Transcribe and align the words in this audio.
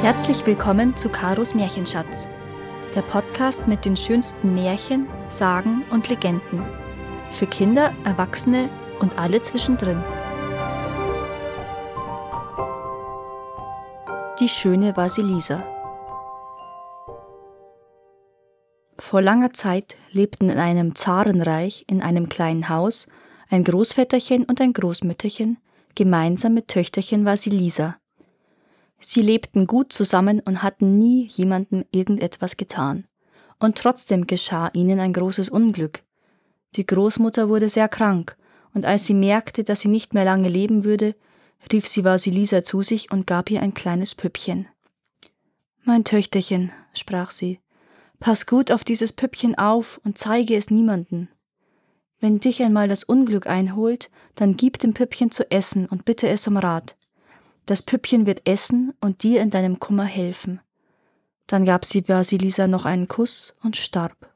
Herzlich 0.00 0.46
willkommen 0.46 0.96
zu 0.96 1.08
Karos 1.08 1.56
Märchenschatz, 1.56 2.28
der 2.94 3.02
Podcast 3.02 3.66
mit 3.66 3.84
den 3.84 3.96
schönsten 3.96 4.54
Märchen, 4.54 5.08
Sagen 5.26 5.82
und 5.90 6.08
Legenden. 6.08 6.62
Für 7.32 7.48
Kinder, 7.48 7.92
Erwachsene 8.04 8.68
und 9.00 9.18
alle 9.18 9.40
zwischendrin. 9.40 10.00
Die 14.38 14.48
schöne 14.48 14.96
Vasilisa. 14.96 15.64
Vor 19.00 19.20
langer 19.20 19.52
Zeit 19.52 19.96
lebten 20.12 20.48
in 20.48 20.58
einem 20.58 20.94
Zarenreich 20.94 21.84
in 21.88 22.02
einem 22.02 22.28
kleinen 22.28 22.68
Haus 22.68 23.08
ein 23.50 23.64
Großväterchen 23.64 24.44
und 24.44 24.60
ein 24.60 24.72
Großmütterchen 24.74 25.58
gemeinsam 25.96 26.54
mit 26.54 26.68
Töchterchen 26.68 27.24
Vasilisa. 27.24 27.96
Sie 28.98 29.22
lebten 29.22 29.66
gut 29.66 29.92
zusammen 29.92 30.40
und 30.40 30.62
hatten 30.62 30.98
nie 30.98 31.26
jemandem 31.26 31.84
irgendetwas 31.92 32.56
getan. 32.56 33.06
Und 33.60 33.78
trotzdem 33.78 34.26
geschah 34.26 34.70
ihnen 34.72 35.00
ein 35.00 35.12
großes 35.12 35.48
Unglück. 35.48 36.02
Die 36.76 36.86
Großmutter 36.86 37.48
wurde 37.48 37.68
sehr 37.68 37.88
krank, 37.88 38.36
und 38.74 38.84
als 38.84 39.06
sie 39.06 39.14
merkte, 39.14 39.64
dass 39.64 39.80
sie 39.80 39.88
nicht 39.88 40.14
mehr 40.14 40.24
lange 40.24 40.48
leben 40.48 40.84
würde, 40.84 41.14
rief 41.72 41.88
sie 41.88 42.04
Vasilisa 42.04 42.62
zu 42.62 42.82
sich 42.82 43.10
und 43.10 43.26
gab 43.26 43.50
ihr 43.50 43.62
ein 43.62 43.74
kleines 43.74 44.14
Püppchen. 44.14 44.68
Mein 45.82 46.04
Töchterchen, 46.04 46.70
sprach 46.92 47.30
sie, 47.30 47.60
pass 48.20 48.46
gut 48.46 48.70
auf 48.70 48.84
dieses 48.84 49.12
Püppchen 49.12 49.56
auf 49.56 50.00
und 50.04 50.18
zeige 50.18 50.56
es 50.56 50.70
niemanden. 50.70 51.28
Wenn 52.20 52.40
dich 52.40 52.62
einmal 52.62 52.88
das 52.88 53.04
Unglück 53.04 53.46
einholt, 53.46 54.10
dann 54.34 54.56
gib 54.56 54.78
dem 54.78 54.92
Püppchen 54.92 55.30
zu 55.30 55.50
essen 55.50 55.86
und 55.86 56.04
bitte 56.04 56.28
es 56.28 56.46
um 56.46 56.56
Rat. 56.56 56.97
Das 57.68 57.82
Püppchen 57.82 58.24
wird 58.24 58.48
essen 58.48 58.94
und 58.98 59.22
dir 59.22 59.42
in 59.42 59.50
deinem 59.50 59.78
Kummer 59.78 60.06
helfen. 60.06 60.60
Dann 61.46 61.66
gab 61.66 61.84
sie 61.84 62.08
Vasilisa 62.08 62.66
noch 62.66 62.86
einen 62.86 63.08
Kuss 63.08 63.54
und 63.62 63.76
starb. 63.76 64.32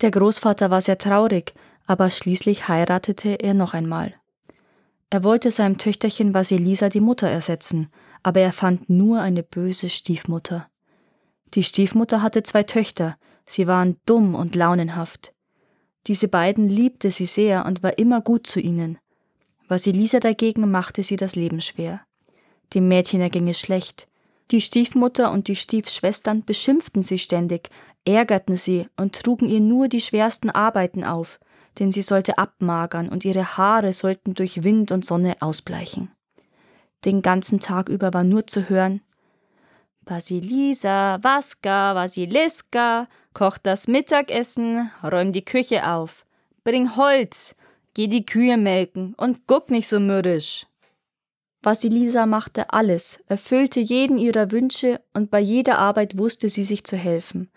Der 0.00 0.12
Großvater 0.12 0.70
war 0.70 0.80
sehr 0.80 0.98
traurig, 0.98 1.54
aber 1.88 2.08
schließlich 2.08 2.68
heiratete 2.68 3.40
er 3.40 3.52
noch 3.52 3.74
einmal. 3.74 4.14
Er 5.10 5.24
wollte 5.24 5.50
seinem 5.50 5.76
Töchterchen 5.76 6.34
Vasilisa 6.34 6.88
die 6.88 7.00
Mutter 7.00 7.28
ersetzen, 7.28 7.90
aber 8.22 8.42
er 8.42 8.52
fand 8.52 8.88
nur 8.88 9.20
eine 9.20 9.42
böse 9.42 9.90
Stiefmutter. 9.90 10.68
Die 11.54 11.64
Stiefmutter 11.64 12.22
hatte 12.22 12.44
zwei 12.44 12.62
Töchter, 12.62 13.16
sie 13.44 13.66
waren 13.66 13.96
dumm 14.06 14.36
und 14.36 14.54
launenhaft. 14.54 15.34
Diese 16.06 16.28
beiden 16.28 16.68
liebte 16.68 17.10
sie 17.10 17.26
sehr 17.26 17.66
und 17.66 17.82
war 17.82 17.98
immer 17.98 18.20
gut 18.20 18.46
zu 18.46 18.60
ihnen, 18.60 18.98
Vasilisa 19.68 20.18
dagegen 20.18 20.70
machte 20.70 21.02
sie 21.02 21.16
das 21.16 21.36
Leben 21.36 21.60
schwer. 21.60 22.00
Dem 22.74 22.88
Mädchen 22.88 23.20
erging 23.20 23.48
es 23.48 23.60
schlecht. 23.60 24.08
Die 24.50 24.60
Stiefmutter 24.60 25.30
und 25.30 25.48
die 25.48 25.56
Stiefschwestern 25.56 26.44
beschimpften 26.44 27.02
sie 27.02 27.18
ständig, 27.18 27.68
ärgerten 28.06 28.56
sie 28.56 28.86
und 28.96 29.22
trugen 29.22 29.48
ihr 29.48 29.60
nur 29.60 29.88
die 29.88 30.00
schwersten 30.00 30.48
Arbeiten 30.50 31.04
auf, 31.04 31.38
denn 31.78 31.92
sie 31.92 32.02
sollte 32.02 32.38
abmagern 32.38 33.08
und 33.10 33.24
ihre 33.24 33.56
Haare 33.58 33.92
sollten 33.92 34.34
durch 34.34 34.64
Wind 34.64 34.90
und 34.90 35.04
Sonne 35.04 35.36
ausbleichen. 35.40 36.10
Den 37.04 37.22
ganzen 37.22 37.60
Tag 37.60 37.88
über 37.88 38.12
war 38.14 38.24
nur 38.24 38.46
zu 38.46 38.68
hören 38.68 39.02
Vasilisa, 40.08 41.18
Vaska, 41.22 41.94
Vasiliska, 41.94 43.08
koch 43.34 43.58
das 43.58 43.88
Mittagessen, 43.88 44.90
räum 45.02 45.32
die 45.32 45.44
Küche 45.44 45.86
auf, 45.86 46.24
bring 46.64 46.96
Holz, 46.96 47.54
Geh 47.94 48.06
die 48.06 48.26
Kühe 48.26 48.56
melken 48.56 49.14
und 49.16 49.46
guck 49.46 49.70
nicht 49.70 49.88
so 49.88 49.98
mürrisch. 49.98 50.66
Vasilisa 51.62 52.26
machte 52.26 52.72
alles, 52.72 53.18
erfüllte 53.26 53.80
jeden 53.80 54.18
ihrer 54.18 54.52
Wünsche 54.52 55.00
und 55.12 55.30
bei 55.30 55.40
jeder 55.40 55.78
Arbeit 55.78 56.16
wusste 56.16 56.48
sie 56.48 56.62
sich 56.62 56.84
zu 56.84 56.96
helfen. 56.96 57.50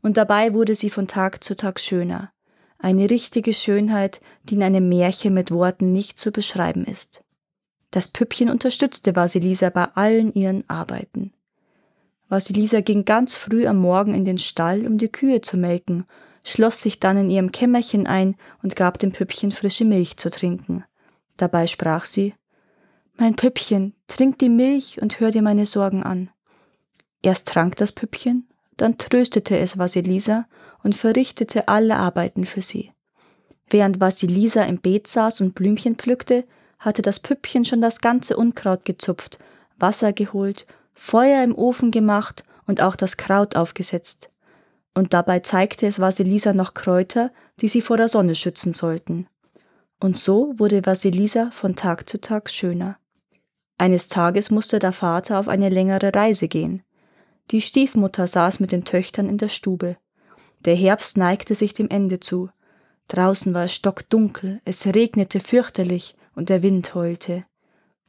Und 0.00 0.16
dabei 0.16 0.54
wurde 0.54 0.74
sie 0.74 0.90
von 0.90 1.08
Tag 1.08 1.42
zu 1.42 1.56
Tag 1.56 1.80
schöner. 1.80 2.32
Eine 2.78 3.10
richtige 3.10 3.54
Schönheit, 3.54 4.20
die 4.44 4.54
in 4.54 4.62
einem 4.62 4.88
Märchen 4.88 5.34
mit 5.34 5.50
Worten 5.50 5.92
nicht 5.92 6.18
zu 6.18 6.32
beschreiben 6.32 6.84
ist. 6.84 7.22
Das 7.90 8.08
Püppchen 8.08 8.48
unterstützte 8.48 9.14
Vasilisa 9.14 9.70
bei 9.70 9.84
allen 9.94 10.32
ihren 10.32 10.68
Arbeiten. 10.68 11.32
Vasilisa 12.28 12.80
ging 12.80 13.04
ganz 13.04 13.34
früh 13.34 13.66
am 13.66 13.76
Morgen 13.76 14.14
in 14.14 14.24
den 14.24 14.38
Stall, 14.38 14.86
um 14.86 14.98
die 14.98 15.10
Kühe 15.10 15.40
zu 15.42 15.56
melken 15.56 16.06
schloss 16.44 16.80
sich 16.80 17.00
dann 17.00 17.16
in 17.16 17.30
ihrem 17.30 17.52
Kämmerchen 17.52 18.06
ein 18.06 18.36
und 18.62 18.76
gab 18.76 18.98
dem 18.98 19.12
Püppchen 19.12 19.52
frische 19.52 19.84
Milch 19.84 20.16
zu 20.16 20.30
trinken. 20.30 20.84
Dabei 21.36 21.66
sprach 21.66 22.04
sie 22.04 22.34
Mein 23.16 23.36
Püppchen, 23.36 23.94
trink 24.06 24.38
die 24.38 24.48
Milch 24.48 25.00
und 25.00 25.20
hör 25.20 25.30
dir 25.30 25.42
meine 25.42 25.66
Sorgen 25.66 26.02
an. 26.02 26.30
Erst 27.22 27.48
trank 27.48 27.76
das 27.76 27.92
Püppchen, 27.92 28.48
dann 28.76 28.98
tröstete 28.98 29.56
es 29.58 29.78
Vasilisa 29.78 30.46
und 30.82 30.96
verrichtete 30.96 31.68
alle 31.68 31.96
Arbeiten 31.96 32.44
für 32.46 32.62
sie. 32.62 32.90
Während 33.70 34.00
Vasilisa 34.00 34.64
im 34.64 34.80
Beet 34.80 35.06
saß 35.06 35.40
und 35.40 35.54
Blümchen 35.54 35.96
pflückte, 35.96 36.44
hatte 36.78 37.00
das 37.00 37.20
Püppchen 37.20 37.64
schon 37.64 37.80
das 37.80 38.00
ganze 38.00 38.36
Unkraut 38.36 38.84
gezupft, 38.84 39.38
Wasser 39.78 40.12
geholt, 40.12 40.66
Feuer 40.94 41.44
im 41.44 41.54
Ofen 41.54 41.92
gemacht 41.92 42.44
und 42.66 42.80
auch 42.80 42.96
das 42.96 43.16
Kraut 43.16 43.54
aufgesetzt 43.54 44.31
und 44.94 45.14
dabei 45.14 45.40
zeigte 45.40 45.86
es 45.86 46.00
Vasilisa 46.00 46.52
noch 46.52 46.74
Kräuter, 46.74 47.30
die 47.60 47.68
sie 47.68 47.82
vor 47.82 47.96
der 47.96 48.08
Sonne 48.08 48.34
schützen 48.34 48.74
sollten. 48.74 49.26
Und 50.00 50.16
so 50.16 50.54
wurde 50.58 50.84
Vasilisa 50.84 51.50
von 51.52 51.76
Tag 51.76 52.08
zu 52.08 52.20
Tag 52.20 52.50
schöner. 52.50 52.98
Eines 53.78 54.08
Tages 54.08 54.50
musste 54.50 54.78
der 54.78 54.92
Vater 54.92 55.38
auf 55.38 55.48
eine 55.48 55.68
längere 55.68 56.14
Reise 56.14 56.48
gehen. 56.48 56.82
Die 57.50 57.60
Stiefmutter 57.60 58.26
saß 58.26 58.60
mit 58.60 58.72
den 58.72 58.84
Töchtern 58.84 59.28
in 59.28 59.38
der 59.38 59.48
Stube. 59.48 59.96
Der 60.64 60.76
Herbst 60.76 61.16
neigte 61.16 61.54
sich 61.54 61.74
dem 61.74 61.88
Ende 61.88 62.20
zu. 62.20 62.50
Draußen 63.08 63.52
war 63.54 63.64
es 63.64 63.74
stockdunkel, 63.74 64.60
es 64.64 64.86
regnete 64.86 65.40
fürchterlich 65.40 66.16
und 66.34 66.48
der 66.48 66.62
Wind 66.62 66.94
heulte. 66.94 67.44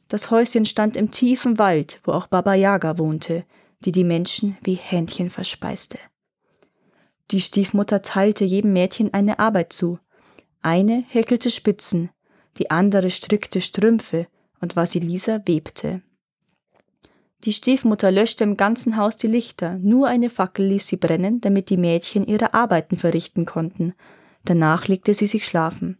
Das 0.08 0.30
Häuschen 0.30 0.66
stand 0.66 0.96
im 0.96 1.10
tiefen 1.10 1.58
Wald, 1.58 2.00
wo 2.04 2.12
auch 2.12 2.26
Baba 2.26 2.54
Yaga 2.54 2.98
wohnte, 2.98 3.44
die 3.80 3.92
die 3.92 4.04
Menschen 4.04 4.56
wie 4.62 4.74
Hähnchen 4.74 5.30
verspeiste. 5.30 5.98
Die 7.30 7.40
Stiefmutter 7.40 8.02
teilte 8.02 8.44
jedem 8.44 8.72
Mädchen 8.72 9.12
eine 9.14 9.38
Arbeit 9.38 9.72
zu. 9.72 9.98
Eine 10.62 11.04
häkelte 11.08 11.50
Spitzen, 11.50 12.10
die 12.58 12.70
andere 12.70 13.10
strickte 13.10 13.60
Strümpfe 13.60 14.26
und 14.60 14.76
Vasilisa 14.76 15.40
webte. 15.46 16.02
Die 17.44 17.52
Stiefmutter 17.52 18.10
löschte 18.10 18.44
im 18.44 18.56
ganzen 18.56 18.96
Haus 18.96 19.16
die 19.16 19.26
Lichter, 19.26 19.76
nur 19.78 20.08
eine 20.08 20.30
Fackel 20.30 20.66
ließ 20.66 20.86
sie 20.86 20.96
brennen, 20.96 21.42
damit 21.42 21.68
die 21.68 21.76
Mädchen 21.76 22.26
ihre 22.26 22.54
Arbeiten 22.54 22.96
verrichten 22.96 23.44
konnten. 23.44 23.94
Danach 24.44 24.88
legte 24.88 25.12
sie 25.12 25.26
sich 25.26 25.44
schlafen. 25.44 25.98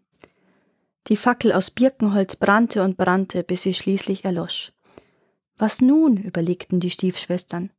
Die 1.09 1.17
Fackel 1.17 1.53
aus 1.53 1.71
Birkenholz 1.71 2.37
brannte 2.37 2.83
und 2.83 2.97
brannte, 2.97 3.43
bis 3.43 3.63
sie 3.63 3.75
schließlich 3.75 4.25
erlosch. 4.25 4.73
Was 5.59 5.83
nun? 5.83 6.17
überlegten 6.17 6.81
die 6.81 6.91
Stiefschwestern. 6.91 7.71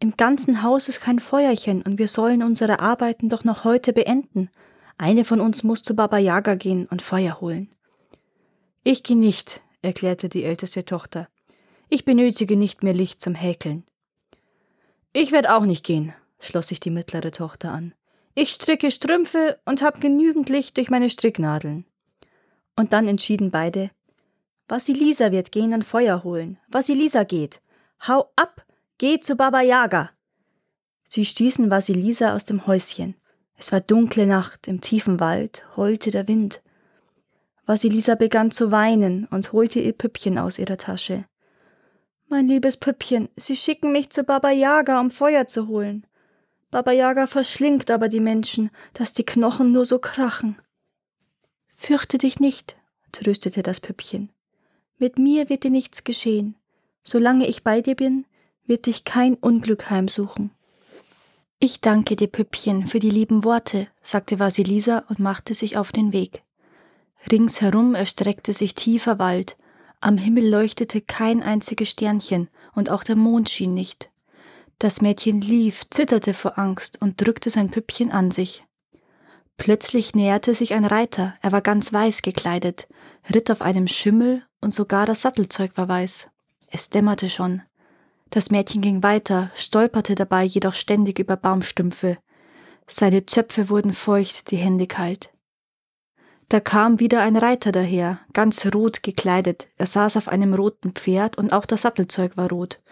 Im 0.00 0.16
ganzen 0.16 0.62
Haus 0.62 0.88
ist 0.88 1.00
kein 1.00 1.18
Feuerchen 1.18 1.82
und 1.82 1.98
wir 1.98 2.08
sollen 2.08 2.42
unsere 2.42 2.80
Arbeiten 2.80 3.28
doch 3.28 3.44
noch 3.44 3.64
heute 3.64 3.92
beenden. 3.92 4.50
Eine 4.98 5.24
von 5.24 5.40
uns 5.40 5.62
muss 5.62 5.82
zu 5.82 5.94
Baba 5.94 6.18
Yaga 6.18 6.54
gehen 6.54 6.86
und 6.86 7.02
Feuer 7.02 7.40
holen. 7.40 7.70
Ich 8.82 9.02
geh 9.02 9.14
nicht, 9.14 9.62
erklärte 9.82 10.28
die 10.28 10.44
älteste 10.44 10.84
Tochter. 10.84 11.28
Ich 11.88 12.04
benötige 12.04 12.56
nicht 12.56 12.82
mehr 12.82 12.94
Licht 12.94 13.20
zum 13.20 13.34
Häkeln. 13.34 13.84
Ich 15.12 15.32
werd 15.32 15.48
auch 15.48 15.64
nicht 15.64 15.84
gehen, 15.84 16.12
schloss 16.38 16.68
sich 16.68 16.80
die 16.80 16.90
mittlere 16.90 17.30
Tochter 17.30 17.70
an. 17.70 17.94
Ich 18.34 18.50
stricke 18.50 18.90
Strümpfe 18.90 19.60
und 19.64 19.80
hab 19.82 20.00
genügend 20.00 20.48
Licht 20.48 20.76
durch 20.76 20.90
meine 20.90 21.08
Stricknadeln. 21.08 21.84
Und 22.76 22.92
dann 22.92 23.06
entschieden 23.06 23.50
beide, 23.50 23.90
Vasilisa 24.68 25.30
wird 25.30 25.52
gehen 25.52 25.72
und 25.72 25.84
Feuer 25.84 26.24
holen. 26.24 26.58
Vasilisa 26.68 27.22
geht. 27.24 27.60
Hau 28.06 28.30
ab, 28.34 28.63
Geh 29.06 29.20
zu 29.20 29.36
Baba 29.36 29.60
Yaga! 29.60 30.12
Sie 31.06 31.26
stießen 31.26 31.68
Vasilisa 31.68 32.34
aus 32.34 32.46
dem 32.46 32.66
Häuschen. 32.66 33.16
Es 33.54 33.70
war 33.70 33.82
dunkle 33.82 34.26
Nacht, 34.26 34.66
im 34.66 34.80
tiefen 34.80 35.20
Wald 35.20 35.62
heulte 35.76 36.10
der 36.10 36.26
Wind. 36.26 36.62
Vasilisa 37.66 38.14
begann 38.14 38.50
zu 38.50 38.70
weinen 38.70 39.26
und 39.26 39.52
holte 39.52 39.78
ihr 39.78 39.92
Püppchen 39.92 40.38
aus 40.38 40.58
ihrer 40.58 40.78
Tasche. 40.78 41.26
Mein 42.28 42.48
liebes 42.48 42.78
Püppchen, 42.78 43.28
Sie 43.36 43.56
schicken 43.56 43.92
mich 43.92 44.08
zu 44.08 44.24
Baba 44.24 44.50
Yaga, 44.50 44.98
um 44.98 45.10
Feuer 45.10 45.46
zu 45.46 45.68
holen. 45.68 46.06
Baba 46.70 46.92
Yaga 46.92 47.26
verschlingt 47.26 47.90
aber 47.90 48.08
die 48.08 48.20
Menschen, 48.20 48.70
dass 48.94 49.12
die 49.12 49.26
Knochen 49.26 49.70
nur 49.70 49.84
so 49.84 49.98
krachen. 49.98 50.58
Fürchte 51.76 52.16
dich 52.16 52.40
nicht, 52.40 52.78
tröstete 53.12 53.62
das 53.62 53.80
Püppchen. 53.80 54.32
Mit 54.96 55.18
mir 55.18 55.50
wird 55.50 55.62
dir 55.62 55.70
nichts 55.70 56.04
geschehen. 56.04 56.56
Solange 57.02 57.46
ich 57.46 57.64
bei 57.64 57.82
dir 57.82 57.96
bin, 57.96 58.24
wird 58.66 58.86
dich 58.86 59.04
kein 59.04 59.34
Unglück 59.34 59.90
heimsuchen. 59.90 60.50
Ich 61.58 61.80
danke 61.80 62.16
dir, 62.16 62.28
Püppchen, 62.28 62.86
für 62.86 62.98
die 62.98 63.10
lieben 63.10 63.44
Worte, 63.44 63.88
sagte 64.02 64.38
Vasilisa 64.38 65.04
und 65.08 65.18
machte 65.18 65.54
sich 65.54 65.76
auf 65.76 65.92
den 65.92 66.12
Weg. 66.12 66.42
Ringsherum 67.30 67.94
erstreckte 67.94 68.52
sich 68.52 68.74
tiefer 68.74 69.18
Wald, 69.18 69.56
Am 70.00 70.18
Himmel 70.18 70.46
leuchtete 70.50 71.00
kein 71.00 71.42
einziges 71.42 71.88
Sternchen 71.88 72.48
und 72.74 72.90
auch 72.90 73.04
der 73.04 73.16
Mond 73.16 73.48
schien 73.48 73.72
nicht. 73.72 74.10
Das 74.78 75.00
Mädchen 75.00 75.40
lief, 75.40 75.88
zitterte 75.88 76.34
vor 76.34 76.58
Angst 76.58 77.00
und 77.00 77.24
drückte 77.24 77.48
sein 77.48 77.70
Püppchen 77.70 78.12
an 78.12 78.30
sich. 78.30 78.62
Plötzlich 79.56 80.14
näherte 80.14 80.52
sich 80.54 80.74
ein 80.74 80.84
Reiter, 80.84 81.34
er 81.40 81.52
war 81.52 81.62
ganz 81.62 81.92
weiß 81.92 82.20
gekleidet, 82.20 82.88
ritt 83.32 83.50
auf 83.50 83.62
einem 83.62 83.88
Schimmel 83.88 84.44
und 84.60 84.74
sogar 84.74 85.06
das 85.06 85.22
Sattelzeug 85.22 85.72
war 85.76 85.88
weiß. 85.88 86.28
Es 86.66 86.90
dämmerte 86.90 87.30
schon. 87.30 87.62
Das 88.30 88.50
Mädchen 88.50 88.82
ging 88.82 89.02
weiter, 89.02 89.50
stolperte 89.54 90.14
dabei 90.14 90.44
jedoch 90.44 90.74
ständig 90.74 91.18
über 91.18 91.36
Baumstümpfe. 91.36 92.18
Seine 92.86 93.26
Zöpfe 93.26 93.68
wurden 93.68 93.92
feucht, 93.92 94.50
die 94.50 94.56
Hände 94.56 94.86
kalt. 94.86 95.30
Da 96.48 96.60
kam 96.60 97.00
wieder 97.00 97.22
ein 97.22 97.36
Reiter 97.36 97.72
daher, 97.72 98.20
ganz 98.32 98.66
rot 98.74 99.02
gekleidet, 99.02 99.68
er 99.76 99.86
saß 99.86 100.16
auf 100.16 100.28
einem 100.28 100.54
roten 100.54 100.90
Pferd 100.92 101.38
und 101.38 101.52
auch 101.52 101.66
das 101.66 101.82
Sattelzeug 101.82 102.36
war 102.36 102.50
rot. 102.50 102.82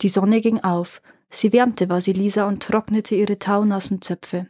Die 0.00 0.08
Sonne 0.08 0.40
ging 0.40 0.60
auf, 0.60 1.02
sie 1.28 1.52
wärmte 1.52 1.88
Vasilisa 1.88 2.46
und 2.46 2.62
trocknete 2.62 3.14
ihre 3.14 3.38
taunassen 3.38 4.00
Zöpfe. 4.00 4.46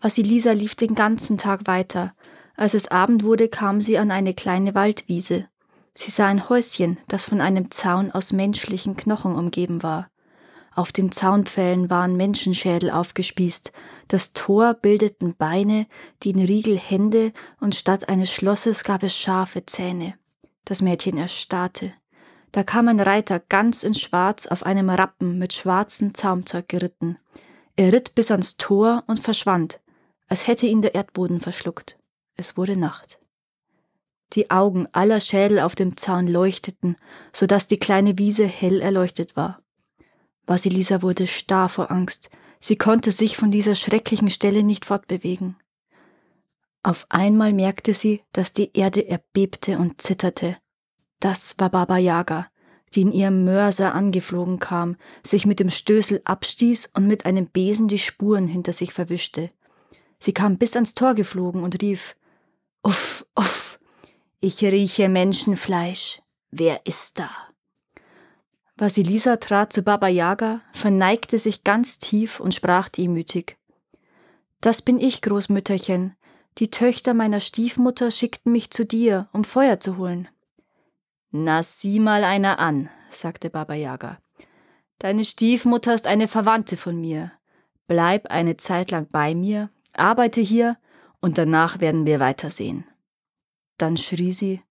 Vasilisa 0.00 0.52
lief 0.52 0.74
den 0.74 0.94
ganzen 0.94 1.38
Tag 1.38 1.66
weiter. 1.66 2.14
Als 2.56 2.74
es 2.74 2.88
Abend 2.88 3.22
wurde, 3.22 3.48
kam 3.48 3.80
sie 3.80 3.98
an 3.98 4.10
eine 4.10 4.34
kleine 4.34 4.74
Waldwiese. 4.74 5.48
Sie 5.94 6.10
sah 6.10 6.26
ein 6.26 6.48
Häuschen, 6.48 6.98
das 7.08 7.26
von 7.26 7.40
einem 7.40 7.70
Zaun 7.70 8.10
aus 8.10 8.32
menschlichen 8.32 8.96
Knochen 8.96 9.34
umgeben 9.34 9.82
war. 9.82 10.08
Auf 10.74 10.90
den 10.90 11.12
Zaunpfählen 11.12 11.90
waren 11.90 12.16
Menschenschädel 12.16 12.90
aufgespießt, 12.90 13.72
das 14.08 14.32
Tor 14.32 14.72
bildeten 14.74 15.36
Beine, 15.36 15.86
den 16.24 16.38
Riegel 16.38 16.78
Hände, 16.78 17.32
und 17.60 17.74
statt 17.74 18.08
eines 18.08 18.32
Schlosses 18.32 18.82
gab 18.84 19.02
es 19.02 19.14
scharfe 19.14 19.66
Zähne. 19.66 20.14
Das 20.64 20.80
Mädchen 20.80 21.18
erstarrte. 21.18 21.92
Da 22.52 22.62
kam 22.62 22.88
ein 22.88 23.00
Reiter 23.00 23.40
ganz 23.40 23.82
in 23.82 23.94
Schwarz 23.94 24.46
auf 24.46 24.64
einem 24.64 24.88
Rappen 24.88 25.38
mit 25.38 25.52
schwarzem 25.52 26.14
Zaumzeug 26.14 26.68
geritten. 26.68 27.18
Er 27.76 27.92
ritt 27.92 28.14
bis 28.14 28.30
ans 28.30 28.56
Tor 28.56 29.04
und 29.06 29.20
verschwand, 29.20 29.80
als 30.28 30.46
hätte 30.46 30.66
ihn 30.66 30.82
der 30.82 30.94
Erdboden 30.94 31.40
verschluckt. 31.40 31.98
Es 32.36 32.56
wurde 32.56 32.76
Nacht. 32.76 33.21
Die 34.32 34.50
Augen 34.50 34.88
aller 34.92 35.20
Schädel 35.20 35.60
auf 35.60 35.74
dem 35.74 35.96
Zaun 35.96 36.26
leuchteten, 36.26 36.96
so 37.32 37.46
dass 37.46 37.66
die 37.66 37.78
kleine 37.78 38.18
Wiese 38.18 38.46
hell 38.46 38.80
erleuchtet 38.80 39.36
war. 39.36 39.62
Vasilisa 40.46 41.02
wurde 41.02 41.26
starr 41.26 41.68
vor 41.68 41.90
Angst. 41.90 42.30
Sie 42.58 42.76
konnte 42.76 43.10
sich 43.10 43.36
von 43.36 43.50
dieser 43.50 43.74
schrecklichen 43.74 44.30
Stelle 44.30 44.62
nicht 44.62 44.86
fortbewegen. 44.86 45.56
Auf 46.82 47.06
einmal 47.10 47.52
merkte 47.52 47.94
sie, 47.94 48.22
dass 48.32 48.52
die 48.52 48.70
Erde 48.74 49.06
erbebte 49.06 49.78
und 49.78 50.00
zitterte. 50.00 50.56
Das 51.20 51.54
war 51.58 51.70
Baba 51.70 51.98
Yaga, 51.98 52.48
die 52.94 53.02
in 53.02 53.12
ihrem 53.12 53.44
Mörser 53.44 53.94
angeflogen 53.94 54.58
kam, 54.58 54.96
sich 55.24 55.46
mit 55.46 55.60
dem 55.60 55.70
Stößel 55.70 56.22
abstieß 56.24 56.90
und 56.94 57.06
mit 57.06 57.24
einem 57.24 57.46
Besen 57.46 57.86
die 57.86 58.00
Spuren 58.00 58.48
hinter 58.48 58.72
sich 58.72 58.92
verwischte. 58.92 59.50
Sie 60.18 60.32
kam 60.32 60.58
bis 60.58 60.74
ans 60.74 60.94
Tor 60.94 61.14
geflogen 61.14 61.62
und 61.62 61.80
rief 61.82 62.16
Uff, 62.82 63.24
uff, 63.36 63.61
ich 64.42 64.62
rieche 64.64 65.08
Menschenfleisch. 65.08 66.20
Wer 66.50 66.84
ist 66.84 67.20
da? 67.20 67.30
Vasilisa 68.76 69.36
trat 69.36 69.72
zu 69.72 69.82
Baba 69.82 70.08
Yaga, 70.08 70.62
verneigte 70.72 71.38
sich 71.38 71.62
ganz 71.62 72.00
tief 72.00 72.40
und 72.40 72.52
sprach 72.52 72.88
demütig. 72.88 73.56
Das 74.60 74.82
bin 74.82 74.98
ich, 74.98 75.22
Großmütterchen. 75.22 76.16
Die 76.58 76.70
Töchter 76.70 77.14
meiner 77.14 77.38
Stiefmutter 77.38 78.10
schickten 78.10 78.50
mich 78.50 78.70
zu 78.70 78.84
dir, 78.84 79.28
um 79.32 79.44
Feuer 79.44 79.78
zu 79.78 79.96
holen. 79.96 80.28
Na, 81.30 81.62
sieh 81.62 82.00
mal 82.00 82.24
einer 82.24 82.58
an, 82.58 82.90
sagte 83.10 83.48
Baba 83.48 83.74
Yaga. 83.74 84.18
Deine 84.98 85.24
Stiefmutter 85.24 85.94
ist 85.94 86.08
eine 86.08 86.26
Verwandte 86.26 86.76
von 86.76 87.00
mir. 87.00 87.30
Bleib 87.86 88.26
eine 88.26 88.56
Zeit 88.56 88.90
lang 88.90 89.06
bei 89.08 89.36
mir, 89.36 89.70
arbeite 89.92 90.40
hier 90.40 90.78
und 91.20 91.38
danach 91.38 91.78
werden 91.78 92.06
wir 92.06 92.18
weitersehen. 92.18 92.84
Dann 93.82 93.96
schrie 93.96 94.32
sie 94.32 94.62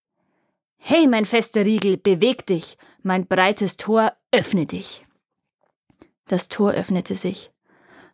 Hey, 0.78 1.06
mein 1.06 1.26
fester 1.26 1.66
Riegel, 1.66 1.98
beweg 1.98 2.46
dich, 2.46 2.78
mein 3.04 3.28
breites 3.28 3.76
Tor, 3.76 4.14
öffne 4.32 4.66
dich. 4.66 5.06
Das 6.28 6.48
Tor 6.48 6.72
öffnete 6.72 7.16
sich. 7.16 7.52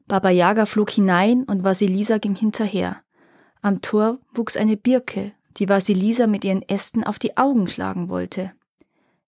Baba 0.08 0.32
Yaga 0.32 0.66
flog 0.66 0.90
hinein 0.90 1.44
und 1.44 1.64
Vasilisa 1.64 2.18
ging 2.18 2.36
hinterher. 2.36 3.04
Am 3.62 3.82
Tor 3.82 4.18
wuchs 4.34 4.58
eine 4.58 4.76
Birke, 4.76 5.34
die 5.58 5.70
Vasilisa 5.70 6.26
mit 6.26 6.44
ihren 6.44 6.64
Ästen 6.64 7.04
auf 7.04 7.20
die 7.20 7.38
Augen 7.38 7.68
schlagen 7.68 8.10
wollte. 8.10 8.54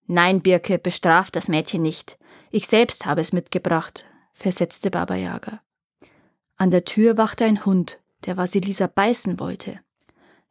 Nein, 0.07 0.42
Birke, 0.42 0.80
bestraf 0.80 1.30
das 1.30 1.50
Mädchen 1.50 1.83
nicht. 1.83 2.18
Ich 2.50 2.65
selbst 2.65 3.06
habe 3.06 3.22
es 3.22 3.31
mitgebracht, 3.31 4.06
versetzte 4.33 4.89
Baba 4.89 5.13
Yaga. 5.13 5.62
An 6.57 6.72
der 6.72 6.83
Tür 6.83 7.15
wachte 7.18 7.45
ein 7.45 7.63
Hund, 7.63 8.01
der 8.25 8.38
Vasilisa 8.38 8.88
beißen 8.88 9.39
wollte. 9.39 9.81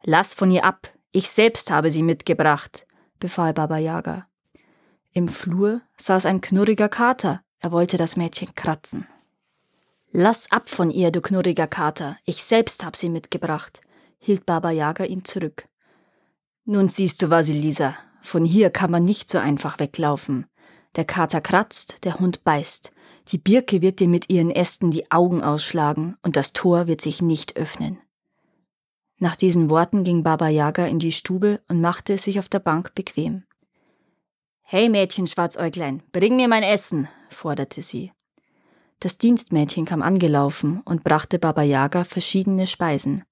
Lass 0.05 0.33
von 0.33 0.49
ihr 0.49 0.63
ab, 0.63 0.93
ich 1.11 1.29
selbst 1.29 1.71
habe 1.71 1.89
sie 1.89 2.03
mitgebracht, 2.03 2.85
befahl 3.19 3.53
Baba 3.53 3.77
Yaga. 3.77 4.27
Im 5.11 5.27
Flur 5.27 5.81
saß 5.97 6.25
ein 6.25 6.41
knurriger 6.41 6.89
Kater, 6.89 7.41
er 7.59 7.71
wollte 7.71 7.97
das 7.97 8.15
Mädchen 8.15 8.53
kratzen. 8.55 9.07
Lass 10.11 10.51
ab 10.51 10.69
von 10.69 10.91
ihr, 10.91 11.11
du 11.11 11.21
knurriger 11.21 11.67
Kater, 11.67 12.17
ich 12.25 12.43
selbst 12.43 12.85
hab 12.85 12.95
sie 12.95 13.09
mitgebracht, 13.09 13.81
hielt 14.19 14.45
Baba 14.45 14.71
Yaga 14.71 15.05
ihn 15.05 15.25
zurück. 15.25 15.67
Nun 16.65 16.89
siehst 16.89 17.21
du, 17.21 17.29
Vasilisa, 17.29 17.95
von 18.21 18.45
hier 18.45 18.69
kann 18.69 18.91
man 18.91 19.03
nicht 19.03 19.29
so 19.29 19.39
einfach 19.39 19.79
weglaufen. 19.79 20.45
Der 20.95 21.05
Kater 21.05 21.41
kratzt, 21.41 21.97
der 22.03 22.19
Hund 22.19 22.43
beißt. 22.43 22.91
Die 23.29 23.37
Birke 23.37 23.81
wird 23.81 23.99
dir 23.99 24.07
mit 24.07 24.29
ihren 24.29 24.51
Ästen 24.51 24.91
die 24.91 25.09
Augen 25.11 25.43
ausschlagen 25.43 26.17
und 26.23 26.35
das 26.35 26.53
Tor 26.53 26.87
wird 26.87 27.01
sich 27.01 27.21
nicht 27.21 27.57
öffnen. 27.57 27.99
Nach 29.21 29.35
diesen 29.35 29.69
Worten 29.69 30.05
ging 30.05 30.23
Baba 30.23 30.47
Yaga 30.47 30.85
in 30.85 30.97
die 30.97 31.11
Stube 31.11 31.59
und 31.67 31.81
machte 31.81 32.13
es 32.13 32.23
sich 32.23 32.39
auf 32.39 32.47
der 32.47 32.59
Bank 32.59 32.95
bequem. 32.95 33.43
Hey 34.61 34.87
Mädchen 34.87 35.27
Schwarzäuglein, 35.27 36.01
bring 36.13 36.37
mir 36.37 36.47
mein 36.47 36.63
Essen, 36.63 37.09
forderte 37.29 37.81
sie. 37.81 38.13
Das 39.01 39.17
Dienstmädchen 39.17 39.85
kam 39.85 40.01
angelaufen 40.01 40.81
und 40.85 41.03
brachte 41.03 41.37
Baba 41.37 41.63
Yaga 41.63 42.05
verschiedene 42.05 42.65
Speisen. 42.65 43.23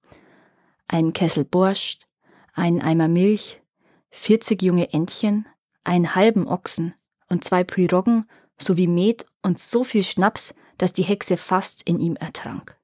Ein 0.88 1.14
Kessel 1.14 1.44
Borscht, 1.44 2.06
einen 2.52 2.82
Eimer 2.82 3.08
Milch, 3.08 3.62
40 4.10 4.62
junge 4.62 4.92
Entchen, 4.92 5.46
einen 5.84 6.14
halben 6.14 6.48
Ochsen 6.48 6.94
und 7.30 7.44
zwei 7.44 7.64
Piroggen 7.64 8.28
sowie 8.58 8.88
Met 8.88 9.24
und 9.42 9.58
so 9.58 9.84
viel 9.84 10.02
Schnaps, 10.02 10.54
dass 10.76 10.92
die 10.92 11.02
Hexe 11.02 11.38
fast 11.38 11.82
in 11.82 11.98
ihm 11.98 12.16
ertrank. 12.16 12.76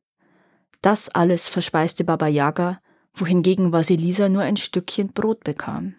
Das 0.81 1.09
alles 1.11 1.49
verspeiste 1.49 2.05
Baba 2.05 2.29
Yaga 2.29 2.81
wohingegen 3.14 3.73
Vasilisa 3.73 4.28
nur 4.28 4.42
ein 4.42 4.56
Stückchen 4.56 5.12
Brot 5.12 5.44
bekam. 5.44 5.94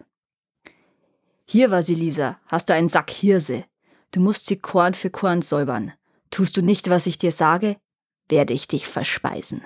Hier, 1.46 1.70
Vasilisa, 1.70 2.38
hast 2.46 2.68
du 2.68 2.74
einen 2.74 2.88
Sack 2.88 3.10
Hirse. 3.10 3.64
Du 4.10 4.20
musst 4.20 4.46
sie 4.46 4.56
Korn 4.56 4.94
für 4.94 5.10
Korn 5.10 5.42
säubern. 5.42 5.92
Tust 6.30 6.56
du 6.56 6.62
nicht, 6.62 6.90
was 6.90 7.06
ich 7.06 7.18
dir 7.18 7.32
sage, 7.32 7.76
werde 8.28 8.52
ich 8.52 8.68
dich 8.68 8.86
verspeisen, 8.86 9.62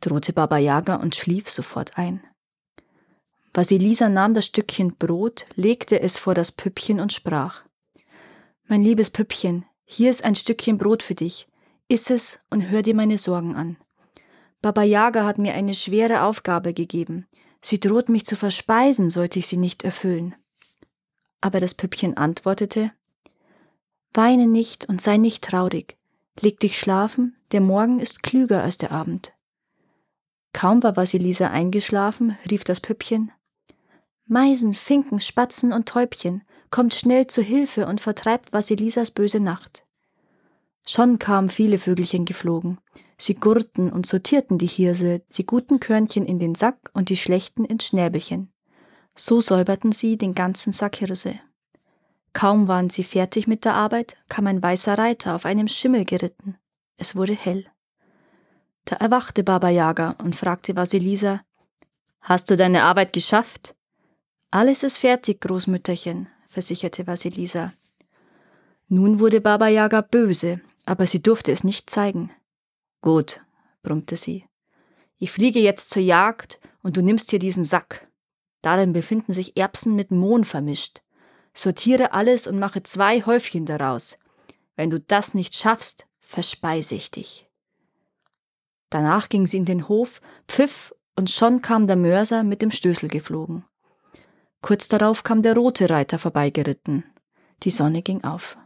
drohte 0.00 0.32
Baba 0.32 0.58
Yaga 0.58 0.96
und 0.96 1.14
schlief 1.14 1.50
sofort 1.50 1.98
ein. 1.98 2.22
Vasilisa 3.52 4.08
nahm 4.08 4.34
das 4.34 4.46
Stückchen 4.46 4.96
Brot, 4.96 5.46
legte 5.54 6.00
es 6.00 6.18
vor 6.18 6.34
das 6.34 6.50
Püppchen 6.50 6.98
und 7.00 7.12
sprach 7.12 7.62
Mein 8.66 8.82
liebes 8.82 9.10
Püppchen, 9.10 9.64
hier 9.84 10.10
ist 10.10 10.24
ein 10.24 10.34
Stückchen 10.34 10.78
Brot 10.78 11.02
für 11.02 11.14
dich. 11.14 11.46
Iss 11.88 12.10
es 12.10 12.40
und 12.50 12.70
hör 12.70 12.82
dir 12.82 12.94
meine 12.94 13.18
Sorgen 13.18 13.54
an. 13.54 13.76
Baba 14.64 14.82
Yaga 14.82 15.26
hat 15.26 15.36
mir 15.36 15.52
eine 15.52 15.74
schwere 15.74 16.22
Aufgabe 16.22 16.72
gegeben. 16.72 17.26
Sie 17.60 17.78
droht 17.78 18.08
mich 18.08 18.24
zu 18.24 18.34
verspeisen, 18.34 19.10
sollte 19.10 19.38
ich 19.38 19.46
sie 19.46 19.58
nicht 19.58 19.82
erfüllen. 19.84 20.34
Aber 21.42 21.60
das 21.60 21.74
Püppchen 21.74 22.16
antwortete 22.16 22.90
Weine 24.14 24.46
nicht 24.46 24.88
und 24.88 25.02
sei 25.02 25.18
nicht 25.18 25.44
traurig. 25.44 25.98
Leg 26.40 26.60
dich 26.60 26.78
schlafen, 26.78 27.36
der 27.52 27.60
Morgen 27.60 28.00
ist 28.00 28.22
klüger 28.22 28.62
als 28.62 28.78
der 28.78 28.90
Abend. 28.90 29.34
Kaum 30.54 30.82
war 30.82 30.96
Vasilisa 30.96 31.48
eingeschlafen, 31.48 32.38
rief 32.50 32.64
das 32.64 32.80
Püppchen 32.80 33.32
Meisen, 34.24 34.72
Finken, 34.72 35.20
Spatzen 35.20 35.74
und 35.74 35.90
Täubchen, 35.90 36.42
kommt 36.70 36.94
schnell 36.94 37.26
zu 37.26 37.42
Hilfe 37.42 37.86
und 37.86 38.00
vertreibt 38.00 38.54
Vasilisas 38.54 39.10
böse 39.10 39.40
Nacht. 39.40 39.83
Schon 40.86 41.18
kamen 41.18 41.48
viele 41.48 41.78
Vögelchen 41.78 42.24
geflogen. 42.26 42.78
Sie 43.16 43.34
gurrten 43.34 43.90
und 43.90 44.06
sortierten 44.06 44.58
die 44.58 44.66
Hirse, 44.66 45.22
die 45.36 45.46
guten 45.46 45.80
Körnchen 45.80 46.26
in 46.26 46.38
den 46.38 46.54
Sack 46.54 46.90
und 46.92 47.08
die 47.08 47.16
schlechten 47.16 47.64
ins 47.64 47.86
Schnäbelchen. 47.86 48.52
So 49.14 49.40
säuberten 49.40 49.92
sie 49.92 50.18
den 50.18 50.34
ganzen 50.34 50.72
Sack 50.72 50.96
Hirse. 50.96 51.38
Kaum 52.34 52.68
waren 52.68 52.90
sie 52.90 53.04
fertig 53.04 53.46
mit 53.46 53.64
der 53.64 53.74
Arbeit, 53.74 54.16
kam 54.28 54.46
ein 54.46 54.62
weißer 54.62 54.98
Reiter 54.98 55.34
auf 55.34 55.46
einem 55.46 55.68
Schimmel 55.68 56.04
geritten. 56.04 56.58
Es 56.98 57.14
wurde 57.16 57.34
hell. 57.34 57.66
Da 58.84 58.96
erwachte 58.96 59.42
Baba 59.42 59.70
Yaga 59.70 60.16
und 60.22 60.36
fragte 60.36 60.76
Vasilisa, 60.76 61.40
Hast 62.20 62.50
du 62.50 62.56
deine 62.56 62.82
Arbeit 62.84 63.12
geschafft? 63.12 63.74
Alles 64.50 64.82
ist 64.82 64.98
fertig, 64.98 65.40
Großmütterchen, 65.40 66.26
versicherte 66.48 67.06
Vasilisa. 67.06 67.72
Nun 68.88 69.18
wurde 69.20 69.40
Baba 69.40 69.68
Yaga 69.68 70.00
böse, 70.00 70.60
aber 70.86 71.06
sie 71.06 71.22
durfte 71.22 71.52
es 71.52 71.64
nicht 71.64 71.90
zeigen. 71.90 72.30
Gut, 73.00 73.40
brummte 73.82 74.16
sie. 74.16 74.46
Ich 75.18 75.30
fliege 75.30 75.60
jetzt 75.60 75.90
zur 75.90 76.02
Jagd 76.02 76.60
und 76.82 76.96
du 76.96 77.02
nimmst 77.02 77.30
hier 77.30 77.38
diesen 77.38 77.64
Sack. 77.64 78.08
Darin 78.62 78.92
befinden 78.92 79.32
sich 79.32 79.56
Erbsen 79.56 79.94
mit 79.94 80.10
Mohn 80.10 80.44
vermischt. 80.44 81.02
Sortiere 81.52 82.12
alles 82.12 82.46
und 82.46 82.58
mache 82.58 82.82
zwei 82.82 83.22
Häufchen 83.22 83.66
daraus. 83.66 84.18
Wenn 84.76 84.90
du 84.90 84.98
das 84.98 85.34
nicht 85.34 85.54
schaffst, 85.54 86.06
verspeise 86.18 86.94
ich 86.94 87.10
dich. 87.10 87.48
Danach 88.90 89.28
ging 89.28 89.46
sie 89.46 89.58
in 89.58 89.64
den 89.64 89.88
Hof, 89.88 90.20
pfiff 90.48 90.94
und 91.16 91.30
schon 91.30 91.62
kam 91.62 91.86
der 91.86 91.96
Mörser 91.96 92.42
mit 92.42 92.62
dem 92.62 92.70
Stößel 92.70 93.08
geflogen. 93.08 93.64
Kurz 94.62 94.88
darauf 94.88 95.22
kam 95.22 95.42
der 95.42 95.54
rote 95.54 95.90
Reiter 95.90 96.18
vorbeigeritten. 96.18 97.04
Die 97.62 97.70
Sonne 97.70 98.02
ging 98.02 98.24
auf. 98.24 98.56